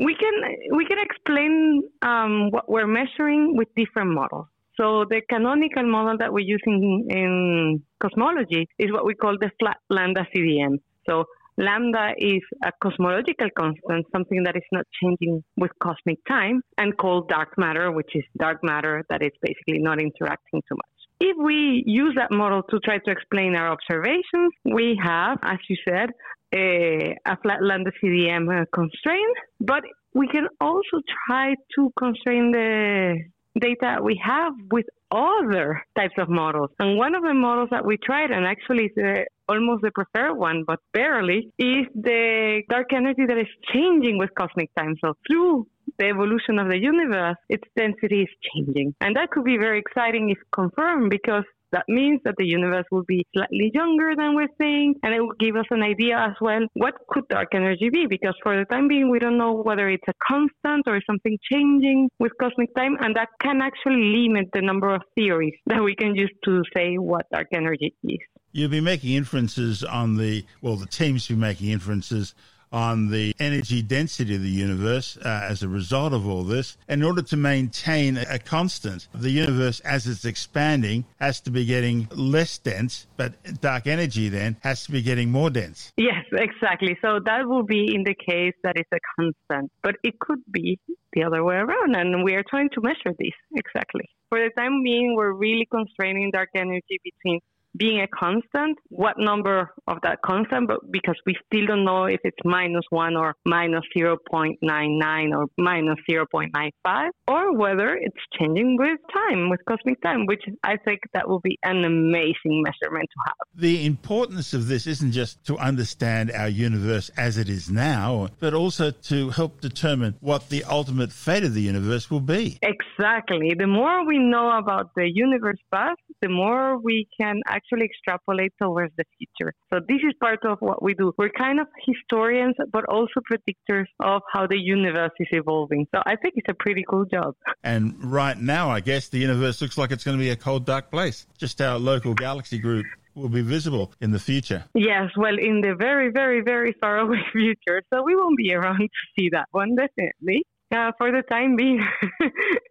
we 0.01 0.15
can 0.15 0.35
we 0.77 0.85
can 0.87 0.99
explain 0.99 1.83
um, 2.03 2.51
what 2.51 2.69
we're 2.69 2.87
measuring 2.87 3.57
with 3.57 3.69
different 3.77 4.11
models. 4.11 4.47
So 4.77 5.05
the 5.05 5.21
canonical 5.29 5.83
model 5.83 6.17
that 6.19 6.33
we 6.33 6.43
use 6.43 6.63
in, 6.67 7.07
in 7.11 7.83
cosmology 8.01 8.67
is 8.79 8.91
what 8.91 9.05
we 9.05 9.15
call 9.15 9.37
the 9.39 9.51
flat 9.61 9.77
lambda 9.91 10.27
CDM. 10.35 10.79
So 11.07 11.25
lambda 11.59 12.15
is 12.17 12.41
a 12.65 12.73
cosmological 12.83 13.49
constant, 13.59 14.07
something 14.11 14.43
that 14.45 14.57
is 14.57 14.63
not 14.73 14.87
changing 15.03 15.45
with 15.59 15.71
cosmic 15.83 16.19
time, 16.27 16.63
and 16.79 16.97
cold 16.97 17.29
dark 17.29 17.59
matter, 17.59 17.93
which 17.93 18.11
is 18.15 18.25
dark 18.39 18.65
matter 18.65 19.05
that 19.11 19.23
is 19.23 19.33
basically 19.43 19.81
not 19.81 20.01
interacting 20.01 20.63
too 20.67 20.77
much. 20.77 21.01
If 21.21 21.37
we 21.37 21.85
use 21.85 22.15
that 22.17 22.31
model 22.31 22.63
to 22.71 22.81
try 22.81 22.97
to 22.97 23.11
explain 23.11 23.55
our 23.55 23.69
observations, 23.69 24.53
we 24.65 24.99
have, 25.03 25.39
as 25.43 25.59
you 25.69 25.77
said, 25.87 26.09
a, 26.55 27.17
a 27.27 27.37
flat 27.43 27.63
lambda 27.63 27.91
CDM 28.03 28.63
uh, 28.63 28.65
constraint, 28.75 29.37
but 29.61 29.83
we 30.15 30.27
can 30.29 30.49
also 30.61 31.01
try 31.27 31.55
to 31.77 31.91
constrain 31.97 32.51
the 32.51 33.19
data 33.59 33.99
we 34.03 34.21
have 34.25 34.53
with 34.71 34.87
other 35.11 35.83
types 35.97 36.15
of 36.19 36.29
models. 36.29 36.71
And 36.79 36.97
one 36.97 37.15
of 37.15 37.23
the 37.23 37.35
models 37.35 37.69
that 37.71 37.85
we 37.85 37.97
tried, 37.97 38.31
and 38.31 38.47
actually 38.47 38.85
is 38.85 38.93
the 38.95 39.27
almost 39.49 39.83
the 39.83 39.91
preferred 39.91 40.35
one, 40.35 40.63
but 40.67 40.79
barely, 40.93 41.51
is 41.59 41.87
the 41.95 42.63
dark 42.69 42.93
energy 42.93 43.27
that 43.27 43.37
is 43.37 43.49
changing 43.73 44.19
with 44.19 44.31
cosmic 44.39 44.71
time. 44.77 44.95
So 45.05 45.15
through 45.27 45.67
the 45.99 46.07
evolution 46.07 46.59
of 46.59 46.69
the 46.69 46.79
universe, 46.79 47.37
its 47.49 47.65
density 47.77 48.23
is 48.23 48.29
changing. 48.55 48.95
And 49.01 49.17
that 49.17 49.31
could 49.31 49.45
be 49.45 49.59
very 49.59 49.81
exciting 49.81 50.31
if 50.31 50.39
confirmed 50.53 51.11
because 51.11 51.45
that 51.73 51.85
means 51.89 52.21
that 52.25 52.35
the 52.39 52.47
universe 52.47 52.85
will 52.91 53.05
be 53.05 53.27
slightly 53.35 53.71
younger 53.75 54.15
than 54.17 54.35
we're 54.35 54.49
think, 54.59 54.99
and 55.03 55.15
it 55.15 55.21
will 55.21 55.35
give 55.39 55.57
us 55.57 55.67
an 55.71 55.83
idea 55.83 56.19
as 56.19 56.35
well 56.41 56.67
what 56.75 56.95
could 57.09 57.27
dark 57.29 57.49
energy 57.55 57.91
be, 57.91 58.07
because 58.09 58.35
for 58.43 58.57
the 58.57 58.65
time 58.65 58.89
being, 58.89 59.11
we 59.11 59.19
don't 59.19 59.39
know 59.39 59.53
whether 59.53 59.89
it's 59.89 60.09
a 60.09 60.15
constant 60.27 60.85
or 60.87 61.01
something 61.07 61.39
changing 61.51 62.09
with 62.19 62.33
cosmic 62.41 62.75
time, 62.75 62.97
and 63.01 63.15
that 63.17 63.29
can 63.41 63.61
actually 63.63 64.03
limit 64.03 64.49
the 64.53 64.63
number 64.63 64.93
of 64.95 65.03
theories 65.15 65.55
that 65.67 65.83
we 65.83 65.95
can 65.95 66.15
use 66.15 66.33
to 66.45 66.63
say 66.75 66.97
what 66.97 67.27
dark 67.33 67.49
energy 67.53 67.95
is. 68.05 68.19
You'll 68.53 68.69
be 68.69 68.81
making 68.81 69.13
inferences 69.13 69.85
on 69.85 70.17
the, 70.17 70.45
well, 70.61 70.77
the 70.77 70.87
teams 70.87 71.29
will 71.29 71.37
be 71.37 71.41
making 71.41 71.71
inferences 71.71 72.35
on 72.73 73.11
the 73.11 73.35
energy 73.39 73.83
density 73.83 74.35
of 74.37 74.43
the 74.43 74.49
universe 74.49 75.17
uh, 75.19 75.47
as 75.49 75.63
a 75.63 75.69
result 75.69 76.13
of 76.13 76.27
all 76.29 76.43
this. 76.43 76.77
In 76.89 77.03
order 77.03 77.23
to 77.23 77.37
maintain 77.37 78.17
a 78.17 78.39
constant, 78.39 79.09
the 79.15 79.31
universe, 79.31 79.81
as 79.81 80.07
it's 80.07 80.25
expanding, 80.25 81.05
has 81.21 81.41
to 81.41 81.51
be 81.51 81.65
getting 81.65 82.09
less 82.15 82.59
dense, 82.59 83.07
but 83.17 83.35
dark 83.61 83.87
energy 83.87 84.29
then 84.29 84.57
has 84.61 84.85
to 84.85 84.93
be 84.93 85.03
getting 85.03 85.31
more 85.31 85.51
dense. 85.51 85.93
Yes, 85.97 86.25
exactly. 86.33 86.97
So 87.03 87.21
that 87.25 87.47
will 87.47 87.65
be 87.65 87.95
in 87.95 88.05
the 88.05 88.15
case 88.15 88.55
that 88.63 88.77
it's 88.77 88.91
a 88.93 88.99
constant, 89.17 89.71
but 89.83 89.97
it 90.03 90.19
could 90.21 90.41
be 90.51 90.79
the 91.13 91.25
other 91.25 91.43
way 91.43 91.57
around, 91.57 91.97
and 91.97 92.25
we 92.25 92.35
are 92.35 92.45
trying 92.49 92.71
to 92.75 92.81
measure 92.81 93.15
this 93.19 93.35
exactly. 93.57 94.05
For 94.29 94.39
the 94.39 94.51
time 94.57 94.83
being, 94.85 95.17
we're 95.17 95.33
really 95.33 95.67
constraining 95.71 96.31
dark 96.31 96.51
energy 96.55 97.01
between 97.03 97.41
being 97.77 98.01
a 98.01 98.09
constant, 98.09 98.79
what 98.89 99.19
number 99.19 99.73
of 99.87 99.99
that 100.03 100.21
constant, 100.23 100.69
but 100.69 100.91
because 100.91 101.17
we 101.27 101.37
still 101.47 101.67
don't 101.67 101.85
know 101.85 102.05
if 102.05 102.21
it's 102.25 102.37
minus 102.45 102.85
one 102.91 103.17
or 103.17 103.35
minus 103.45 103.85
0.99 103.97 105.37
or 105.37 105.47
minus 105.59 105.97
0.95, 106.09 107.09
or 107.29 107.57
whether 107.57 107.95
it's 107.95 108.17
changing 108.39 108.77
with 108.79 108.99
time, 109.13 109.49
with 109.51 109.61
cosmic 109.67 110.01
time, 110.03 110.27
which 110.27 110.43
I 110.65 110.77
think 110.85 111.01
that 111.15 111.29
will 111.29 111.41
be 111.41 111.59
an 111.63 111.85
amazing 111.85 112.63
measurement 112.63 113.09
to 113.11 113.21
have. 113.27 113.61
The 113.61 113.87
importance 113.87 114.53
of 114.53 114.69
this 114.69 114.87
isn't 114.87 115.13
just 115.13 115.45
to 115.45 115.57
understand 115.59 116.33
our 116.33 116.49
universe 116.49 117.11
as 117.17 117.39
it 117.39 117.49
is 117.49 117.71
now, 117.71 118.29
but 118.41 118.55
also 118.55 118.91
to 118.91 119.31
help 119.31 119.61
determine 119.61 120.17
what 120.21 120.49
the 120.49 120.65
ultimate 120.65 121.13
fate 121.13 121.45
of 121.45 121.55
the 121.55 121.63
universe 121.63 122.11
will 122.11 122.21
be. 122.21 122.59
Exactly. 122.63 123.55
The 123.57 123.67
more 123.67 124.05
we 124.05 124.19
know 124.19 124.59
about 124.59 124.95
the 124.95 125.09
universe 125.13 125.59
past, 125.73 126.01
the 126.21 126.29
more 126.29 126.79
we 126.79 127.09
can 127.19 127.41
actually 127.47 127.60
actually 127.61 127.87
extrapolate 127.87 128.53
towards 128.61 128.93
the 128.97 129.05
future. 129.17 129.53
So 129.73 129.81
this 129.87 129.99
is 130.09 130.15
part 130.21 130.41
of 130.45 130.59
what 130.61 130.83
we 130.83 130.95
do. 130.95 131.13
We're 131.19 131.31
kind 131.31 131.61
of 131.61 131.67
historians, 131.87 132.57
but 132.73 132.85
also 132.89 133.21
predictors 133.31 133.87
of 134.01 134.23
how 134.33 134.47
the 134.47 134.59
universe 134.59 135.13
is 135.19 135.29
evolving. 135.33 135.87
So 135.95 136.03
I 136.07 136.17
think 136.17 136.35
it's 136.37 136.49
a 136.49 136.55
pretty 136.55 136.85
cool 136.89 137.05
job. 137.05 137.35
And 137.63 137.95
right 138.03 138.39
now, 138.39 138.71
I 138.71 138.81
guess 138.81 139.09
the 139.09 139.19
universe 139.19 139.61
looks 139.61 139.77
like 139.79 139.91
it's 139.91 140.05
going 140.05 140.17
to 140.17 140.23
be 140.23 140.31
a 140.31 140.37
cold, 140.37 140.65
dark 140.65 140.91
place. 140.91 141.27
Just 141.39 141.61
our 141.61 141.79
local 141.79 142.15
galaxy 142.15 142.59
group 142.59 142.87
will 143.15 143.29
be 143.29 143.43
visible 143.43 143.93
in 144.01 144.11
the 144.11 144.19
future. 144.19 144.65
Yes, 144.75 145.11
well, 145.17 145.39
in 145.39 145.61
the 145.61 145.75
very, 145.75 146.11
very, 146.11 146.41
very 146.43 146.75
far 146.81 146.99
away 147.05 147.23
future. 147.33 147.83
So 147.93 148.03
we 148.03 148.17
won't 148.17 148.37
be 148.37 148.53
around 148.55 148.79
to 148.79 148.89
see 149.19 149.29
that 149.31 149.49
one, 149.51 149.75
definitely. 149.75 150.45
Uh, 150.73 150.93
for 150.99 151.11
the 151.11 151.23
time 151.23 151.57
being, 151.57 151.85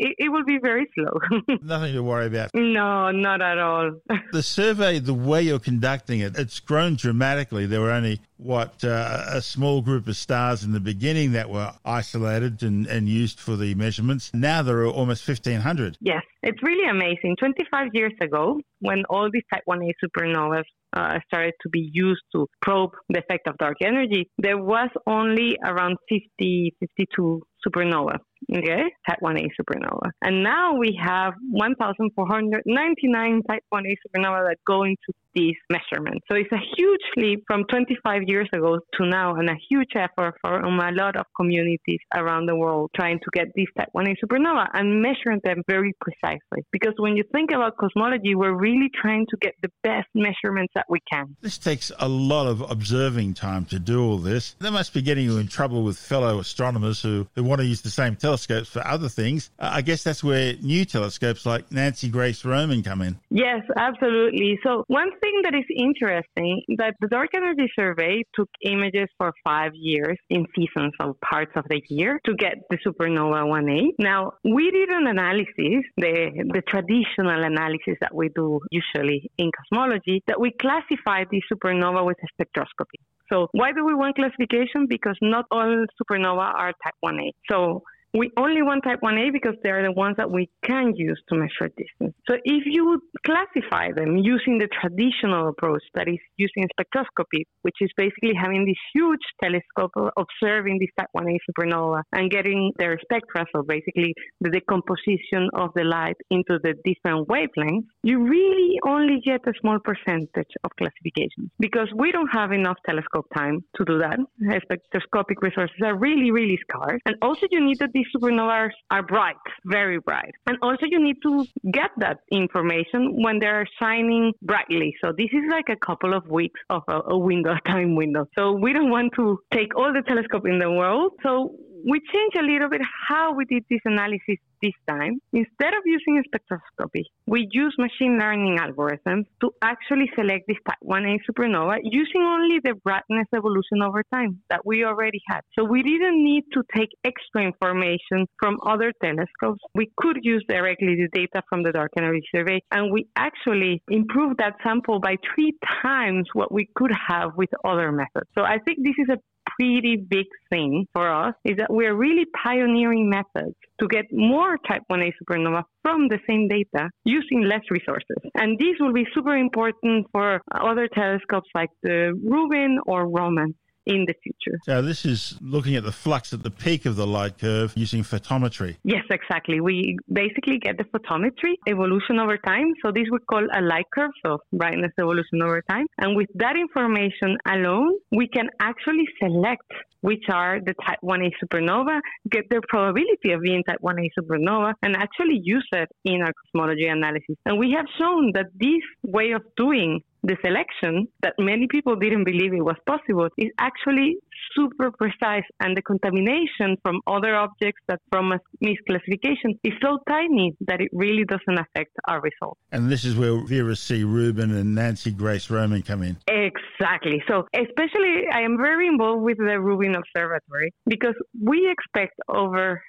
it, 0.00 0.14
it 0.18 0.28
will 0.30 0.44
be 0.44 0.58
very 0.58 0.90
slow. 0.94 1.56
Nothing 1.62 1.92
to 1.92 2.02
worry 2.02 2.26
about. 2.26 2.50
No, 2.54 3.10
not 3.10 3.42
at 3.42 3.58
all. 3.58 3.92
the 4.32 4.42
survey, 4.42 4.98
the 4.98 5.14
way 5.14 5.42
you're 5.42 5.58
conducting 5.58 6.20
it, 6.20 6.36
it's 6.38 6.58
grown 6.58 6.96
dramatically. 6.96 7.66
There 7.66 7.82
were 7.82 7.90
only, 7.90 8.20
what, 8.38 8.82
uh, 8.82 9.24
a 9.28 9.42
small 9.42 9.82
group 9.82 10.08
of 10.08 10.16
stars 10.16 10.64
in 10.64 10.72
the 10.72 10.80
beginning 10.80 11.32
that 11.32 11.50
were 11.50 11.72
isolated 11.84 12.62
and, 12.62 12.86
and 12.86 13.08
used 13.08 13.38
for 13.38 13.56
the 13.56 13.74
measurements. 13.74 14.30
Now 14.32 14.62
there 14.62 14.78
are 14.78 14.86
almost 14.86 15.28
1,500. 15.28 15.98
Yes, 16.00 16.22
it's 16.42 16.62
really 16.62 16.88
amazing. 16.88 17.36
25 17.38 17.88
years 17.92 18.14
ago, 18.22 18.58
when 18.80 19.04
all 19.10 19.28
these 19.30 19.44
Type 19.52 19.64
1a 19.68 19.92
supernovas 20.02 20.64
uh, 20.96 21.18
started 21.26 21.52
to 21.62 21.68
be 21.68 21.90
used 21.92 22.22
to 22.32 22.46
probe 22.62 22.92
the 23.10 23.18
effect 23.18 23.46
of 23.46 23.58
dark 23.58 23.76
energy, 23.82 24.30
there 24.38 24.58
was 24.58 24.88
only 25.06 25.56
around 25.64 25.96
50, 26.08 26.74
52 26.80 27.42
supernova, 27.66 28.18
okay, 28.52 28.84
Type 29.08 29.18
1a 29.22 29.48
supernova. 29.58 30.10
And 30.22 30.42
now 30.42 30.74
we 30.74 30.98
have 31.02 31.34
1,499 31.50 33.42
Type 33.48 33.64
1a 33.72 33.96
supernova 34.06 34.48
that 34.48 34.58
go 34.66 34.82
into 34.84 35.12
these 35.34 35.56
measurements. 35.70 36.26
So 36.28 36.36
it's 36.36 36.50
a 36.52 36.60
huge 36.76 37.00
leap 37.16 37.44
from 37.46 37.64
25 37.70 38.22
years 38.26 38.48
ago 38.52 38.80
to 38.94 39.06
now 39.06 39.36
and 39.36 39.48
a 39.48 39.56
huge 39.68 39.90
effort 39.94 40.34
from 40.40 40.64
um, 40.64 40.80
a 40.80 40.92
lot 40.92 41.16
of 41.16 41.26
communities 41.36 42.00
around 42.14 42.46
the 42.46 42.56
world 42.56 42.90
trying 42.94 43.18
to 43.18 43.26
get 43.32 43.46
these 43.54 43.68
Type 43.76 43.90
1a 43.94 44.14
supernova 44.22 44.66
and 44.74 45.00
measuring 45.02 45.40
them 45.44 45.62
very 45.68 45.94
precisely. 46.00 46.64
Because 46.72 46.94
when 46.98 47.16
you 47.16 47.24
think 47.32 47.50
about 47.52 47.76
cosmology, 47.76 48.34
we're 48.34 48.56
really 48.56 48.90
trying 49.00 49.26
to 49.30 49.36
get 49.40 49.54
the 49.62 49.70
best 49.82 50.08
measurements 50.14 50.72
that 50.74 50.86
we 50.88 50.98
can. 51.10 51.36
This 51.40 51.58
takes 51.58 51.92
a 51.98 52.08
lot 52.08 52.46
of 52.46 52.68
observing 52.70 53.34
time 53.34 53.64
to 53.66 53.78
do 53.78 54.02
all 54.02 54.18
this. 54.18 54.56
They 54.58 54.70
must 54.70 54.92
be 54.92 55.02
getting 55.02 55.24
you 55.24 55.38
in 55.38 55.48
trouble 55.48 55.84
with 55.84 55.98
fellow 55.98 56.38
astronomers 56.40 57.00
who, 57.02 57.26
who 57.34 57.44
want 57.44 57.60
to 57.60 57.66
use 57.66 57.82
the 57.82 57.90
same 57.90 58.16
telescopes 58.30 58.68
for 58.68 58.86
other 58.86 59.08
things. 59.08 59.50
I 59.58 59.82
guess 59.82 60.04
that's 60.04 60.22
where 60.22 60.54
new 60.62 60.84
telescopes 60.84 61.44
like 61.44 61.70
Nancy 61.72 62.08
Grace 62.08 62.44
Roman 62.44 62.80
come 62.82 63.02
in. 63.02 63.18
Yes, 63.30 63.62
absolutely. 63.76 64.58
So 64.62 64.84
one 64.86 65.10
thing 65.20 65.40
that 65.42 65.54
is 65.54 65.64
interesting 65.76 66.62
that 66.78 66.94
the 67.00 67.08
Dark 67.08 67.30
Energy 67.34 67.68
Survey 67.74 68.22
took 68.34 68.48
images 68.62 69.08
for 69.18 69.32
five 69.42 69.72
years 69.74 70.16
in 70.28 70.46
seasons 70.54 70.92
or 71.00 71.14
parts 71.28 71.50
of 71.56 71.64
the 71.68 71.82
year 71.88 72.20
to 72.24 72.34
get 72.34 72.54
the 72.70 72.78
supernova 72.86 73.42
1A. 73.46 73.88
Now, 73.98 74.32
we 74.44 74.70
did 74.70 74.90
an 74.90 75.08
analysis, 75.08 75.82
the, 75.96 76.46
the 76.54 76.62
traditional 76.68 77.42
analysis 77.42 77.96
that 78.00 78.14
we 78.14 78.28
do 78.28 78.60
usually 78.70 79.28
in 79.38 79.50
cosmology, 79.58 80.22
that 80.28 80.40
we 80.40 80.52
classified 80.52 81.26
the 81.32 81.42
supernova 81.52 82.06
with 82.06 82.18
a 82.22 82.28
spectroscopy. 82.32 83.00
So 83.32 83.48
why 83.52 83.72
do 83.72 83.84
we 83.84 83.94
want 83.94 84.16
classification? 84.16 84.86
Because 84.88 85.16
not 85.22 85.46
all 85.50 85.86
supernova 86.00 86.52
are 86.54 86.72
type 86.82 86.94
1A. 87.04 87.30
So 87.48 87.82
we 88.12 88.30
only 88.36 88.62
want 88.62 88.84
type 88.84 89.00
1a 89.02 89.32
because 89.32 89.54
they 89.62 89.70
are 89.70 89.82
the 89.82 89.92
ones 89.92 90.16
that 90.16 90.30
we 90.30 90.48
can 90.64 90.94
use 90.96 91.20
to 91.28 91.36
measure 91.36 91.70
distance. 91.76 92.14
So 92.28 92.36
if 92.44 92.64
you 92.66 93.00
classify 93.24 93.92
them 93.92 94.16
using 94.16 94.58
the 94.58 94.68
traditional 94.68 95.48
approach, 95.48 95.82
that 95.94 96.08
is 96.08 96.18
using 96.36 96.68
spectroscopy, 96.74 97.44
which 97.62 97.76
is 97.80 97.90
basically 97.96 98.32
having 98.34 98.64
this 98.64 98.76
huge 98.94 99.20
telescope 99.42 99.92
observing 100.16 100.78
this 100.80 100.88
type 100.98 101.08
1a 101.16 101.36
supernova 101.48 102.02
and 102.12 102.30
getting 102.30 102.72
their 102.78 102.98
spectra, 103.02 103.44
so 103.54 103.62
basically 103.62 104.14
the 104.40 104.50
decomposition 104.50 105.48
of 105.54 105.70
the 105.74 105.84
light 105.84 106.16
into 106.30 106.58
the 106.62 106.74
different 106.84 107.28
wavelengths, 107.28 107.86
you 108.02 108.22
really 108.22 108.78
only 108.86 109.20
get 109.24 109.40
a 109.46 109.52
small 109.60 109.78
percentage 109.78 110.52
of 110.64 110.70
classification 110.78 111.50
because 111.58 111.88
we 111.96 112.10
don't 112.12 112.28
have 112.28 112.52
enough 112.52 112.76
telescope 112.86 113.26
time 113.34 113.62
to 113.76 113.84
do 113.84 113.98
that. 113.98 114.18
Spectroscopic 114.62 115.42
resources 115.42 115.76
are 115.84 115.96
really, 115.96 116.30
really 116.30 116.58
scarce. 116.68 117.00
And 117.06 117.16
also 117.22 117.46
you 117.50 117.64
need 117.64 117.78
that 117.78 117.90
these 118.00 118.06
supernovas 118.14 118.70
are 118.90 119.02
bright, 119.02 119.36
very 119.64 119.98
bright. 119.98 120.32
And 120.46 120.56
also 120.62 120.86
you 120.86 121.02
need 121.02 121.16
to 121.22 121.44
get 121.70 121.90
that 121.98 122.18
information 122.32 123.22
when 123.22 123.38
they're 123.38 123.66
shining 123.80 124.32
brightly. 124.42 124.94
So 125.02 125.12
this 125.16 125.28
is 125.32 125.44
like 125.50 125.68
a 125.68 125.76
couple 125.84 126.14
of 126.14 126.26
weeks 126.28 126.60
of 126.70 126.82
a, 126.88 127.00
a 127.06 127.18
window, 127.18 127.54
time 127.66 127.94
window. 127.96 128.26
So 128.38 128.52
we 128.52 128.72
don't 128.72 128.90
want 128.90 129.12
to 129.16 129.38
take 129.52 129.76
all 129.76 129.92
the 129.92 130.02
telescope 130.02 130.46
in 130.46 130.58
the 130.58 130.70
world. 130.70 131.12
So 131.22 131.54
we 131.84 132.00
changed 132.12 132.36
a 132.36 132.42
little 132.42 132.68
bit 132.68 132.80
how 133.08 133.32
we 133.32 133.44
did 133.44 133.64
this 133.70 133.80
analysis 133.84 134.36
this 134.62 134.72
time. 134.88 135.20
Instead 135.32 135.74
of 135.74 135.82
using 135.84 136.22
spectroscopy, 136.28 137.04
we 137.26 137.48
use 137.50 137.74
machine 137.78 138.18
learning 138.18 138.58
algorithms 138.58 139.24
to 139.40 139.50
actually 139.62 140.10
select 140.14 140.44
this 140.46 140.56
type 140.66 140.78
1A 140.84 141.18
supernova 141.28 141.78
using 141.82 142.22
only 142.22 142.58
the 142.62 142.74
brightness 142.84 143.26
evolution 143.34 143.82
over 143.82 144.02
time 144.12 144.40
that 144.50 144.64
we 144.64 144.84
already 144.84 145.20
had. 145.28 145.40
So 145.58 145.64
we 145.64 145.82
didn't 145.82 146.22
need 146.22 146.44
to 146.52 146.62
take 146.76 146.90
extra 147.04 147.42
information 147.42 148.26
from 148.38 148.58
other 148.66 148.92
telescopes. 149.02 149.60
We 149.74 149.90
could 149.96 150.18
use 150.22 150.44
directly 150.48 150.94
the 150.96 151.08
data 151.12 151.42
from 151.48 151.62
the 151.62 151.72
Dark 151.72 151.92
Energy 151.96 152.22
Survey, 152.34 152.60
and 152.70 152.92
we 152.92 153.06
actually 153.16 153.82
improved 153.88 154.38
that 154.38 154.54
sample 154.62 155.00
by 155.00 155.16
three 155.34 155.56
times 155.82 156.28
what 156.34 156.52
we 156.52 156.68
could 156.74 156.92
have 157.08 157.30
with 157.36 157.50
other 157.64 157.92
methods. 157.92 158.28
So 158.36 158.42
I 158.44 158.58
think 158.58 158.78
this 158.82 158.94
is 158.98 159.08
a 159.08 159.18
pretty 159.56 159.96
big 159.96 160.26
thing 160.50 160.86
for 160.92 161.10
us 161.10 161.34
is 161.44 161.56
that 161.56 161.72
we're 161.72 161.94
really 161.94 162.26
pioneering 162.44 163.08
methods 163.08 163.54
to 163.80 163.88
get 163.88 164.04
more 164.12 164.56
type 164.68 164.82
1a 164.90 165.12
supernova 165.22 165.62
from 165.82 166.08
the 166.08 166.18
same 166.28 166.48
data 166.48 166.90
using 167.04 167.42
less 167.42 167.62
resources. 167.70 168.16
And 168.34 168.58
these 168.58 168.76
will 168.78 168.92
be 168.92 169.06
super 169.14 169.36
important 169.36 170.06
for 170.12 170.40
other 170.52 170.88
telescopes 170.88 171.48
like 171.54 171.70
the 171.82 172.12
Rubin 172.24 172.78
or 172.86 173.08
Roman 173.08 173.54
in 173.90 174.06
the 174.06 174.14
future. 174.22 174.56
So 174.64 174.80
this 174.82 175.04
is 175.04 175.36
looking 175.40 175.74
at 175.74 175.84
the 175.84 175.92
flux 175.92 176.32
at 176.32 176.42
the 176.42 176.50
peak 176.50 176.86
of 176.86 176.94
the 176.96 177.06
light 177.06 177.38
curve 177.38 177.72
using 177.76 178.02
photometry. 178.02 178.76
Yes, 178.84 179.04
exactly. 179.10 179.60
We 179.60 179.98
basically 180.12 180.58
get 180.58 180.78
the 180.78 180.84
photometry 180.84 181.54
evolution 181.66 182.18
over 182.18 182.38
time. 182.38 182.68
So 182.82 182.92
this 182.92 183.06
we 183.10 183.18
call 183.30 183.44
a 183.52 183.60
light 183.60 183.86
curve, 183.94 184.12
so 184.24 184.38
brightness 184.52 184.92
evolution 184.98 185.42
over 185.42 185.60
time. 185.68 185.86
And 185.98 186.16
with 186.16 186.28
that 186.36 186.56
information 186.56 187.36
alone, 187.46 187.98
we 188.12 188.28
can 188.28 188.48
actually 188.60 189.06
select 189.20 189.70
which 190.02 190.24
are 190.32 190.60
the 190.60 190.74
type 190.86 190.98
1a 191.04 191.30
supernova, 191.42 192.00
get 192.30 192.48
their 192.48 192.62
probability 192.68 193.32
of 193.32 193.42
being 193.42 193.62
type 193.64 193.80
1a 193.82 194.08
supernova, 194.18 194.72
and 194.82 194.96
actually 194.96 195.38
use 195.42 195.66
it 195.72 195.88
in 196.04 196.22
our 196.22 196.32
cosmology 196.32 196.86
analysis. 196.86 197.36
And 197.44 197.58
we 197.58 197.72
have 197.72 197.84
shown 197.98 198.32
that 198.34 198.46
this 198.58 198.82
way 199.02 199.32
of 199.32 199.42
doing 199.56 200.00
the 200.22 200.36
selection 200.44 201.08
that 201.22 201.34
many 201.38 201.66
people 201.66 201.96
didn't 201.96 202.24
believe 202.24 202.52
it 202.52 202.64
was 202.64 202.76
possible 202.86 203.28
is 203.36 203.50
actually 203.58 204.16
super 204.54 204.90
precise 204.90 205.44
and 205.60 205.76
the 205.76 205.82
contamination 205.82 206.76
from 206.82 207.00
other 207.06 207.34
objects 207.34 207.80
that 207.88 208.00
from 208.10 208.32
a 208.32 208.38
misclassification 208.62 209.58
is 209.64 209.72
so 209.82 209.98
tiny 210.08 210.54
that 210.60 210.80
it 210.80 210.88
really 210.92 211.24
doesn't 211.24 211.58
affect 211.58 211.92
our 212.08 212.20
results. 212.20 212.60
And 212.72 212.90
this 212.90 213.04
is 213.04 213.16
where 213.16 213.44
Vera 213.46 213.76
C. 213.76 214.04
Rubin 214.04 214.50
and 214.52 214.74
Nancy 214.74 215.10
Grace 215.10 215.50
Roman 215.50 215.82
come 215.82 216.02
in. 216.02 216.16
Exactly. 216.28 217.22
So 217.28 217.46
especially 217.54 218.24
I 218.32 218.40
am 218.40 218.56
very 218.56 218.86
involved 218.86 219.22
with 219.22 219.38
the 219.38 219.60
Rubin 219.60 219.94
Observatory 219.94 220.72
because 220.86 221.14
we 221.40 221.70
expect 221.70 222.14
over 222.28 222.82